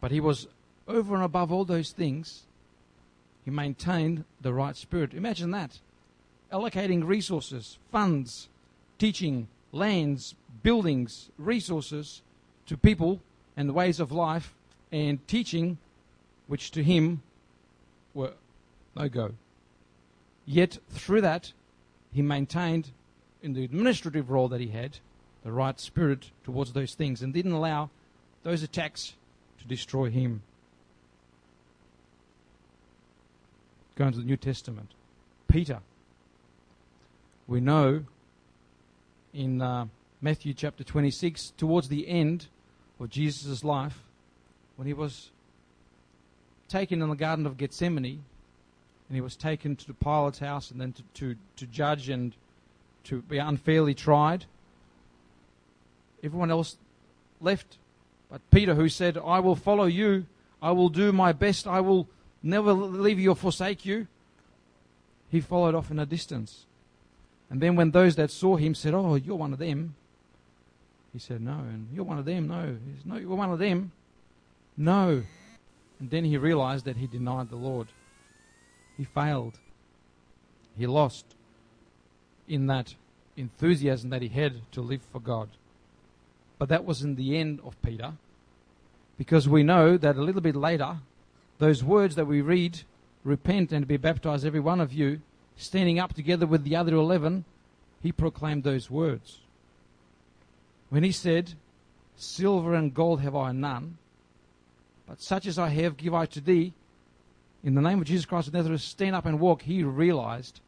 [0.00, 0.48] But he was
[0.88, 2.42] over and above all those things,
[3.44, 5.14] he maintained the right spirit.
[5.14, 5.78] Imagine that.
[6.52, 8.48] allocating resources, funds,
[8.98, 12.20] teaching, lands, buildings, resources
[12.66, 13.20] to people
[13.56, 14.54] and ways of life
[14.90, 15.78] and teaching,
[16.46, 17.22] which to him
[18.12, 18.34] were
[18.94, 19.32] no go.
[20.44, 21.52] Yet through that,
[22.12, 22.90] he maintained
[23.42, 24.98] in the administrative role that he had
[25.42, 27.90] the right spirit towards those things and didn't allow
[28.42, 29.14] those attacks
[29.60, 30.42] to destroy him.
[34.02, 34.90] Going to the New Testament.
[35.46, 35.78] Peter.
[37.46, 38.02] We know
[39.32, 39.86] in uh,
[40.20, 42.48] Matthew chapter 26, towards the end
[42.98, 44.00] of Jesus' life,
[44.74, 45.30] when he was
[46.66, 48.24] taken in the Garden of Gethsemane,
[49.08, 52.34] and he was taken to the Pilate's house and then to, to, to judge and
[53.04, 54.46] to be unfairly tried.
[56.24, 56.76] Everyone else
[57.40, 57.78] left.
[58.28, 60.26] But Peter, who said, I will follow you,
[60.60, 62.08] I will do my best, I will
[62.42, 64.06] never leave you or forsake you,
[65.30, 66.66] he followed off in a distance.
[67.48, 69.94] And then when those that saw him said, Oh, you're one of them,
[71.12, 71.52] he said, No.
[71.52, 72.48] And you're one of them?
[72.48, 72.62] No.
[72.62, 73.92] He said, No, you're one of them.
[74.76, 75.22] No.
[76.00, 77.88] And then he realized that he denied the Lord.
[78.96, 79.58] He failed.
[80.76, 81.26] He lost
[82.48, 82.94] in that
[83.36, 85.48] enthusiasm that he had to live for God.
[86.58, 88.12] But that wasn't the end of Peter,
[89.18, 90.98] because we know that a little bit later,
[91.62, 92.80] those words that we read,
[93.22, 95.20] repent and be baptized, every one of you,
[95.56, 97.44] standing up together with the other eleven,
[98.02, 99.38] he proclaimed those words.
[100.90, 101.52] When he said,
[102.16, 103.96] Silver and gold have I none,
[105.06, 106.72] but such as I have give I to thee,
[107.62, 110.60] in the name of Jesus Christ of Nazareth, stand up and walk, he realized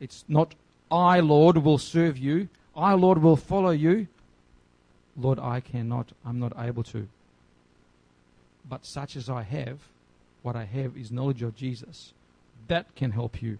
[0.00, 0.56] it's not
[0.90, 2.48] I, Lord, will serve you.
[2.76, 4.08] I, Lord, will follow you.
[5.16, 7.06] Lord, I cannot, I'm not able to.
[8.68, 9.78] But such as I have,
[10.42, 12.12] what I have is knowledge of Jesus.
[12.68, 13.58] That can help you.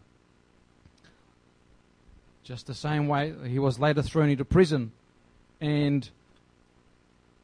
[2.44, 4.92] Just the same way, he was later thrown into prison.
[5.60, 6.08] And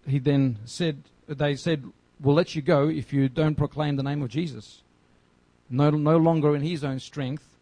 [0.07, 1.85] he then said, they said,
[2.21, 4.83] We'll let you go if you don't proclaim the name of Jesus
[5.71, 7.57] no, no longer in his own strength.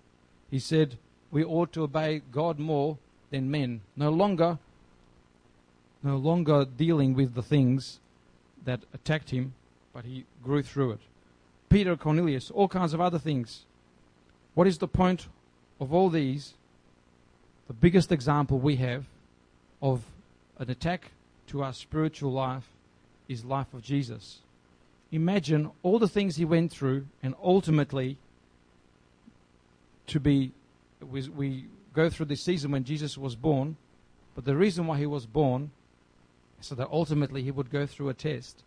[0.50, 0.98] He said,
[1.30, 2.98] We ought to obey God more
[3.30, 3.82] than men.
[3.96, 4.58] No longer,
[6.02, 8.00] no longer dealing with the things
[8.64, 9.54] that attacked him,
[9.92, 11.00] but he grew through it.
[11.68, 13.64] Peter, Cornelius, all kinds of other things.
[14.54, 15.28] What is the point
[15.80, 16.54] of all these?
[17.66, 19.06] The biggest example we have
[19.82, 20.04] of
[20.58, 21.12] an attack
[21.48, 22.68] to our spiritual life
[23.28, 24.40] is life of Jesus
[25.12, 28.16] imagine all the things he went through and ultimately
[30.06, 30.52] to be
[31.00, 33.76] we, we go through this season when jesus was born
[34.34, 35.70] but the reason why he was born
[36.60, 38.64] so that ultimately he would go through a test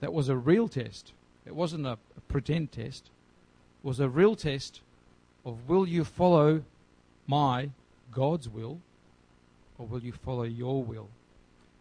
[0.00, 1.12] that was a real test
[1.46, 3.10] it wasn't a, pretend test
[3.82, 4.80] it was a real test
[5.44, 6.62] of will you follow
[7.26, 7.70] my
[8.10, 8.80] god's will
[9.78, 11.08] or will you follow your will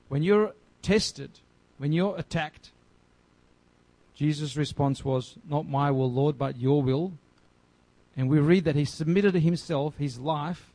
[0.09, 1.29] when you're tested
[1.77, 2.71] when you're attacked
[4.15, 7.13] Jesus' response was, Not my will, Lord, but your will.
[8.15, 10.71] And we read that he submitted himself, his life,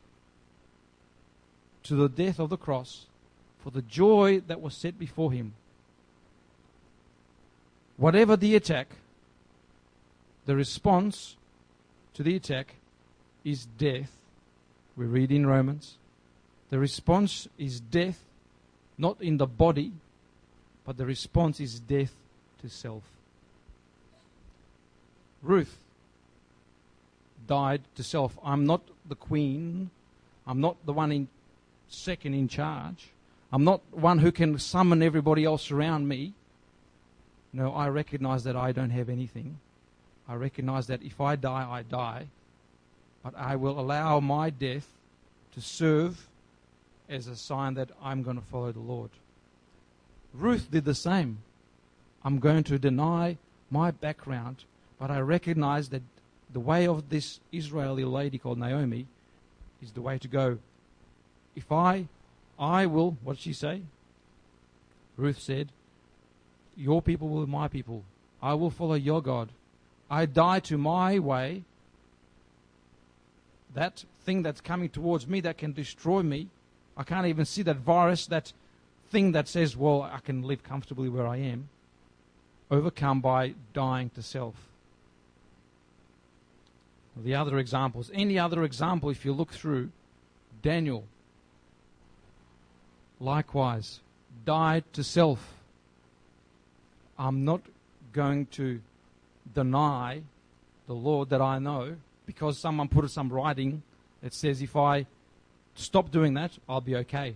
[1.85, 3.07] to the death of the cross
[3.63, 5.55] for the joy that was set before him.
[7.99, 8.87] Whatever the attack,
[10.47, 11.37] the response
[12.15, 12.77] to the attack
[13.45, 14.13] is death.
[14.97, 15.99] We read in Romans.
[16.71, 18.25] The response is death,
[18.97, 19.93] not in the body,
[20.85, 22.15] but the response is death
[22.63, 23.03] to self.
[25.43, 25.79] Ruth
[27.49, 28.39] died to self.
[28.45, 29.91] I'm not the queen.
[30.47, 31.29] I'm not the one in
[31.89, 33.09] second in charge.
[33.53, 36.35] I'm not one who can summon everybody else around me.
[37.53, 39.59] No, I recognize that I don't have anything.
[40.29, 42.29] I recognize that if I die, I die.
[43.23, 44.87] But I will allow my death
[45.55, 46.29] to serve
[47.09, 49.11] as a sign that I'm going to follow the Lord.
[50.35, 51.39] Ruth did the same.
[52.23, 53.39] I'm going to deny
[53.71, 54.65] my background
[54.99, 56.03] but I recognize that
[56.53, 59.07] the way of this Israeli lady called Naomi
[59.83, 60.59] is the way to go.
[61.55, 62.07] If I,
[62.59, 63.83] I will, what did she say?
[65.17, 65.69] Ruth said,
[66.79, 68.05] Your people will be my people.
[68.41, 69.51] I will follow your God.
[70.11, 71.65] I die to my way.
[73.75, 76.49] That thing that's coming towards me that can destroy me,
[76.97, 78.53] I can't even see that virus, that
[79.11, 81.69] thing that says, well, I can live comfortably where I am,
[82.71, 84.55] overcome by dying to self
[87.25, 88.11] the other examples.
[88.15, 89.91] Any other example, if you look through,
[90.63, 91.05] Daniel,
[93.21, 94.01] likewise,
[94.45, 95.58] died to self.
[97.19, 97.63] I'm not
[98.13, 98.81] going to
[99.55, 100.23] deny
[100.87, 101.97] the Lord that I know
[102.27, 103.83] because someone put some writing
[104.23, 105.07] that says if I
[105.75, 107.35] stop doing that, I'll be okay.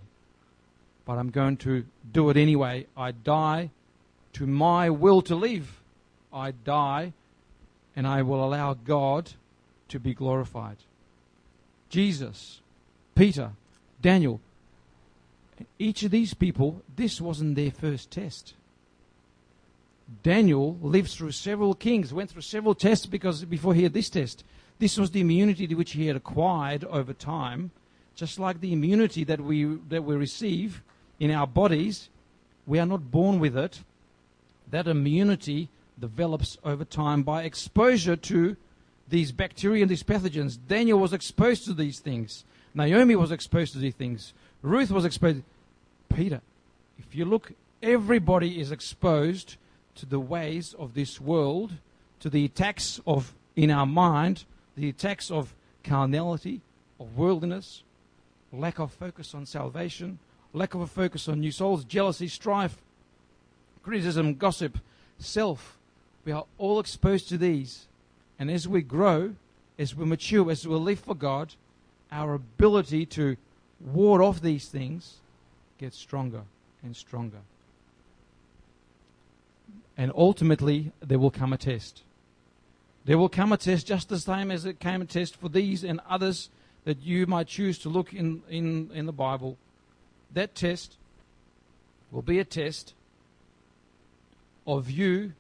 [1.05, 2.87] But I'm going to do it anyway.
[2.97, 3.71] I die
[4.35, 5.81] to my will to live.
[6.33, 7.13] I die
[7.97, 9.33] and I will allow God
[9.89, 10.77] to be glorified.
[11.89, 12.61] Jesus,
[13.15, 13.51] Peter,
[14.01, 14.41] Daniel,
[15.79, 18.55] each of these people, this wasn't their first test.
[20.23, 24.45] Daniel lived through several kings, went through several tests because before he had this test.
[24.79, 27.71] This was the immunity which he had acquired over time,
[28.17, 30.83] just like the immunity that we that we receive
[31.21, 32.09] in our bodies.
[32.67, 33.83] We are not born with it.
[34.71, 38.57] That immunity develops over time by exposure to
[39.09, 40.59] these bacteria and these pathogens.
[40.67, 42.45] Daniel was exposed to these things.
[42.75, 44.33] Naomi was exposed to these things.
[44.63, 45.43] Ruth was exposed.
[46.13, 46.41] Peter,
[46.99, 47.53] if you look,
[47.83, 49.57] everybody is exposed
[49.97, 51.73] to the ways of this world,
[52.21, 54.45] to the attacks of in our mind,
[54.77, 56.61] the attacks of carnality,
[56.99, 57.83] of worldliness,
[58.53, 60.19] lack of focus on salvation,
[60.53, 62.77] lack of a focus on new souls, jealousy, strife,
[63.83, 64.79] criticism, gossip,
[65.19, 65.79] self.
[66.25, 67.87] We are all exposed to these.
[68.39, 69.35] And as we grow,
[69.79, 71.55] as we mature, as we live for God,
[72.11, 73.37] our ability to
[73.81, 75.17] ward off these things
[75.79, 76.43] gets stronger
[76.83, 77.39] and stronger.
[79.97, 82.03] And ultimately, there will come a test.
[83.05, 85.85] There will come a test just the same as it came a test for these
[85.85, 86.51] and others
[86.85, 89.59] that you might choose to look in, in, in the Bible.
[90.33, 90.97] That test
[92.11, 92.95] will be a test
[94.67, 95.33] of you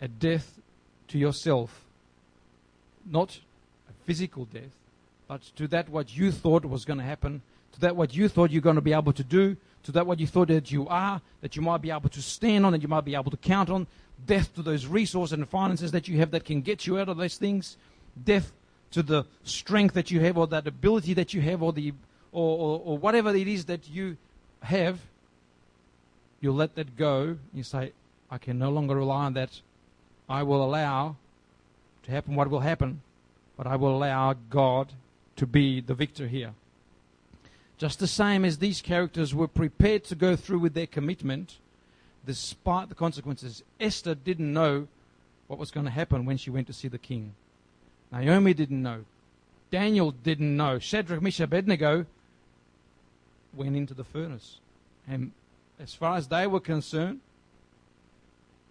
[0.00, 0.58] a death
[1.08, 1.84] to yourself.
[3.04, 3.40] Not
[3.88, 4.70] a physical death,
[5.26, 8.50] but to that what you thought was going to happen, to that what you thought
[8.50, 11.20] you're going to be able to do, to that what you thought that you are,
[11.40, 13.70] that you might be able to stand on, that you might be able to count
[13.70, 13.86] on,
[14.26, 17.16] death to those resources and finances that you have that can get you out of
[17.16, 17.76] those things,
[18.24, 18.52] death
[18.90, 21.92] to the strength that you have or that ability that you have or the
[22.32, 24.16] or, or, or whatever it is that you
[24.62, 24.98] have,
[26.40, 27.38] you'll let that go.
[27.54, 27.92] You say,
[28.30, 29.60] I can no longer rely on that.
[30.28, 31.16] I will allow
[32.02, 33.00] to happen what will happen,
[33.56, 34.92] but I will allow God
[35.36, 36.52] to be the victor here.
[37.78, 41.58] Just the same as these characters were prepared to go through with their commitment,
[42.26, 43.62] despite the consequences.
[43.78, 44.88] Esther didn't know
[45.46, 47.34] what was going to happen when she went to see the king.
[48.10, 49.04] Naomi didn't know.
[49.70, 50.80] Daniel didn't know.
[50.80, 52.04] Shadrach, Meshach, Abednego
[53.54, 54.58] went into the furnace.
[55.06, 55.30] And
[55.78, 57.20] as far as they were concerned,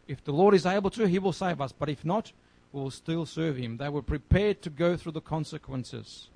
[0.05, 1.71] if the Lord is able to, He will save us.
[1.71, 2.33] But if not,
[2.73, 3.77] we will still serve Him.
[3.77, 6.27] They were prepared to go through the consequences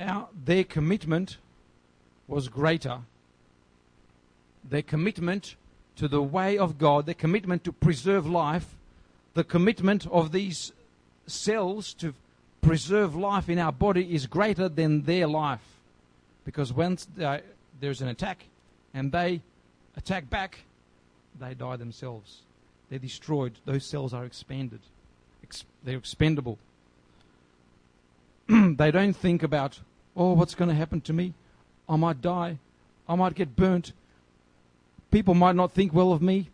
[0.00, 1.36] our, their commitment
[2.26, 2.98] was greater.
[4.68, 5.56] Their commitment
[5.96, 8.76] to the way of God, their commitment to preserve life,
[9.34, 10.72] the commitment of these
[11.26, 12.14] cells to
[12.62, 15.64] preserve life in our body is greater than their life.
[16.44, 17.06] Because once
[17.80, 18.44] there's an attack
[18.94, 19.40] and they
[19.96, 20.60] attack back,
[21.38, 22.40] they die themselves.
[22.88, 23.52] They're destroyed.
[23.64, 24.80] Those cells are expanded.
[25.84, 26.58] They're expendable.
[28.48, 29.80] they don't think about
[30.16, 31.34] Oh, what's going to happen to me?
[31.88, 32.58] I might die.
[33.08, 33.92] I might get burnt.
[35.10, 36.48] People might not think well of me.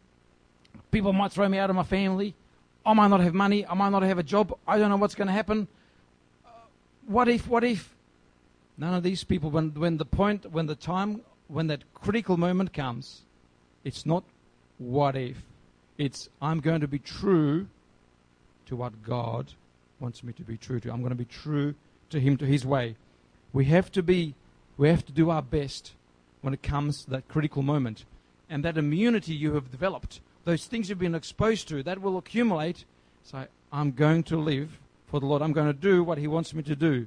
[0.90, 2.34] People might throw me out of my family.
[2.84, 3.66] I might not have money.
[3.66, 4.56] I might not have a job.
[4.66, 5.68] I don't know what's going to happen.
[6.44, 6.50] Uh,
[7.06, 7.48] what if?
[7.48, 7.94] What if?
[8.78, 12.72] None of these people, when, when the point, when the time, when that critical moment
[12.72, 13.22] comes,
[13.84, 14.22] it's not
[14.78, 15.42] what if.
[15.98, 17.66] It's I'm going to be true
[18.66, 19.52] to what God
[19.98, 20.92] wants me to be true to.
[20.92, 21.74] I'm going to be true
[22.10, 22.96] to Him, to His way.
[23.56, 24.34] We have to be,
[24.76, 25.92] we have to do our best
[26.42, 28.04] when it comes to that critical moment.
[28.50, 32.84] And that immunity you have developed, those things you've been exposed to, that will accumulate.
[33.24, 35.40] Say, I'm going to live for the Lord.
[35.40, 37.06] I'm going to do what He wants me to do.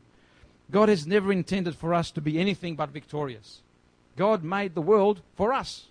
[0.72, 3.62] God has never intended for us to be anything but victorious.
[4.18, 5.86] God made the world for us.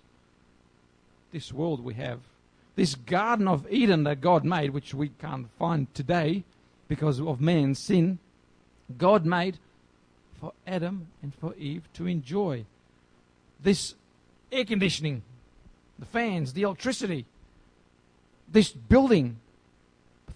[1.31, 2.19] This world we have.
[2.75, 6.43] This Garden of Eden that God made, which we can't find today
[6.89, 8.19] because of man's sin,
[8.97, 9.57] God made
[10.39, 12.65] for Adam and for Eve to enjoy.
[13.61, 13.95] This
[14.51, 15.21] air conditioning,
[15.97, 17.25] the fans, the electricity,
[18.51, 19.39] this building.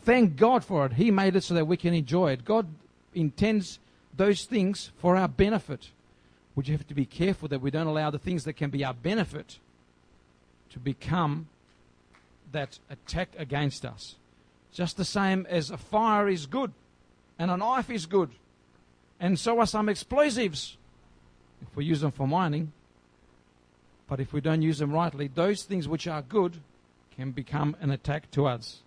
[0.04, 0.94] Thank God for it.
[0.94, 2.46] He made it so that we can enjoy it.
[2.46, 2.68] God
[3.14, 3.80] intends
[4.16, 5.90] those things for our benefit.
[6.56, 8.94] We have to be careful that we don't allow the things that can be our
[8.94, 9.58] benefit
[10.72, 11.48] to become
[12.52, 14.16] that attack against us.
[14.72, 16.74] Just the same as a fire is good
[17.40, 18.30] and a knife is good
[19.24, 20.76] and so are some explosives
[21.62, 22.74] if we use them for mining.
[24.06, 26.58] But if we don't use them rightly, those things which are good
[27.16, 28.82] can become an attack to us.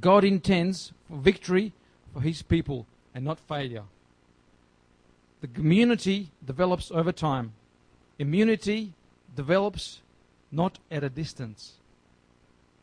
[0.00, 1.74] God intends for victory
[2.14, 3.82] for his people and not failure.
[5.42, 7.52] The community develops over time.
[8.18, 8.94] Immunity
[9.36, 10.00] develops
[10.50, 11.74] not at a distance.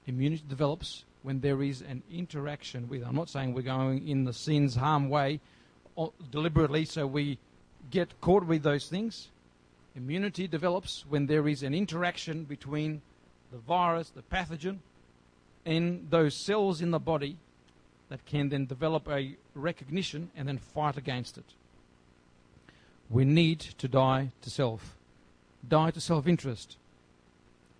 [0.06, 3.02] Immunity develops when there is an interaction with.
[3.02, 5.40] I'm not saying we're going in the sin's harm way
[6.32, 7.38] deliberately so we
[7.90, 9.30] get caught with those things.
[9.96, 13.02] Immunity develops when there is an interaction between
[13.52, 14.78] the virus, the pathogen,
[15.66, 17.38] and those cells in the body
[18.10, 21.46] that can then develop a recognition and then fight against it.
[23.10, 24.96] We need to die to self,
[25.68, 26.78] die to self interest.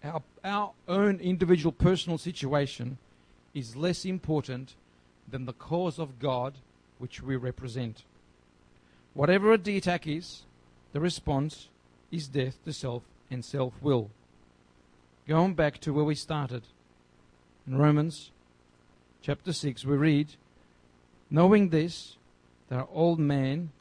[0.04, 2.98] Our, our own individual personal situation
[3.54, 4.74] is less important
[5.28, 6.56] than the cause of God
[6.98, 8.04] which we represent.
[9.14, 10.44] Whatever the attack is,
[10.94, 11.68] the response
[12.12, 14.10] is death to self and self will.
[15.28, 16.64] Going back to where we started,
[17.68, 18.32] in Romans
[19.22, 20.36] chapter 6, we read,
[21.30, 22.18] Knowing this,
[22.70, 23.72] that our old man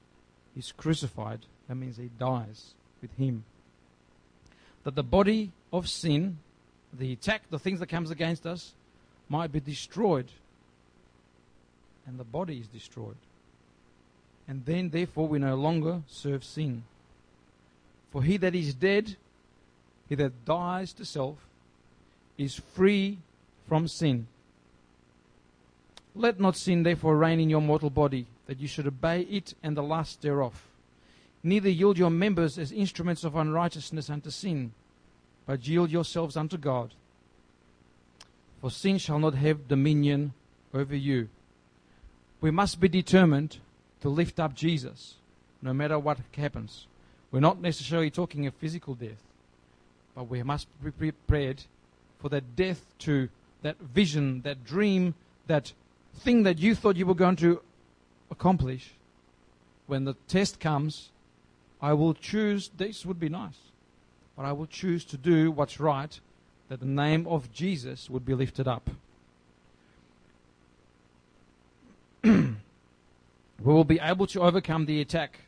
[0.56, 3.44] is crucified, that means he dies with him.
[4.84, 6.38] That the body of sin,
[6.92, 8.74] the attack, the things that comes against us,
[9.28, 10.30] might be destroyed.
[12.06, 13.16] And the body is destroyed.
[14.50, 16.82] And then, therefore, we no longer serve sin.
[18.10, 19.14] For he that is dead,
[20.08, 21.36] he that dies to self,
[22.36, 23.18] is free
[23.68, 24.26] from sin.
[26.16, 29.76] Let not sin therefore reign in your mortal body, that you should obey it and
[29.76, 30.60] the lust thereof.
[31.44, 34.72] Neither yield your members as instruments of unrighteousness unto sin,
[35.46, 36.92] but yield yourselves unto God.
[38.60, 40.32] For sin shall not have dominion
[40.74, 41.28] over you.
[42.40, 43.58] We must be determined
[44.00, 45.14] to lift up Jesus,
[45.62, 46.86] no matter what happens.
[47.30, 49.22] We're not necessarily talking of physical death,
[50.14, 51.62] but we must be prepared
[52.18, 53.28] for that death to
[53.62, 55.14] that vision, that dream,
[55.46, 55.72] that
[56.16, 57.60] thing that you thought you were going to
[58.30, 58.92] accomplish.
[59.86, 61.10] When the test comes,
[61.80, 63.58] I will choose, this would be nice,
[64.36, 66.18] but I will choose to do what's right,
[66.68, 68.90] that the name of Jesus would be lifted up.
[73.62, 75.40] Will be able to overcome the attack.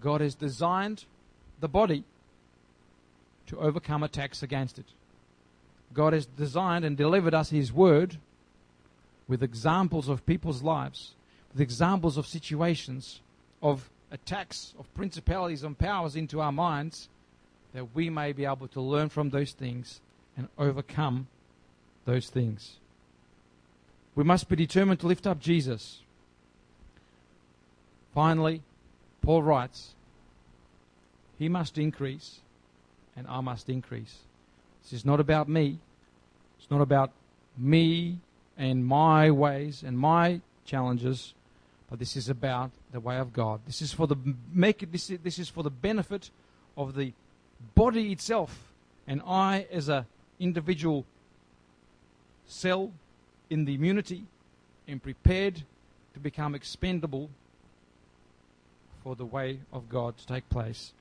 [0.00, 1.04] God has designed
[1.60, 2.04] the body
[3.46, 4.86] to overcome attacks against it.
[5.92, 8.18] God has designed and delivered us His Word
[9.28, 11.14] with examples of people's lives,
[11.52, 13.20] with examples of situations,
[13.62, 17.08] of attacks, of principalities and powers into our minds,
[17.72, 20.00] that we may be able to learn from those things
[20.36, 21.26] and overcome
[22.04, 22.76] those things.
[24.14, 26.00] We must be determined to lift up Jesus.
[28.14, 28.62] Finally,
[29.22, 29.94] Paul writes,
[31.38, 32.40] He must increase
[33.16, 34.18] and I must increase.
[34.82, 35.78] This is not about me.
[36.58, 37.10] It's not about
[37.58, 38.18] me
[38.56, 41.34] and my ways and my challenges,
[41.90, 43.60] but this is about the way of God.
[43.66, 44.16] This is for the
[44.52, 46.30] make this is, this is for the benefit
[46.76, 47.12] of the
[47.74, 48.72] body itself,
[49.06, 50.06] and I as a
[50.38, 51.04] individual
[52.46, 52.92] cell
[53.50, 54.24] in the immunity
[54.88, 55.62] am prepared
[56.14, 57.30] to become expendable
[59.04, 60.92] for the way of God to take place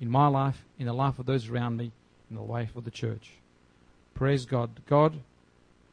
[0.00, 1.92] in my life, in the life of those around me,
[2.28, 3.30] in the life of the church.
[4.14, 4.70] Praise God.
[4.86, 5.20] God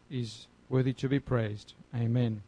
[0.10, 1.74] is worthy to be praised.
[1.96, 2.42] Amen.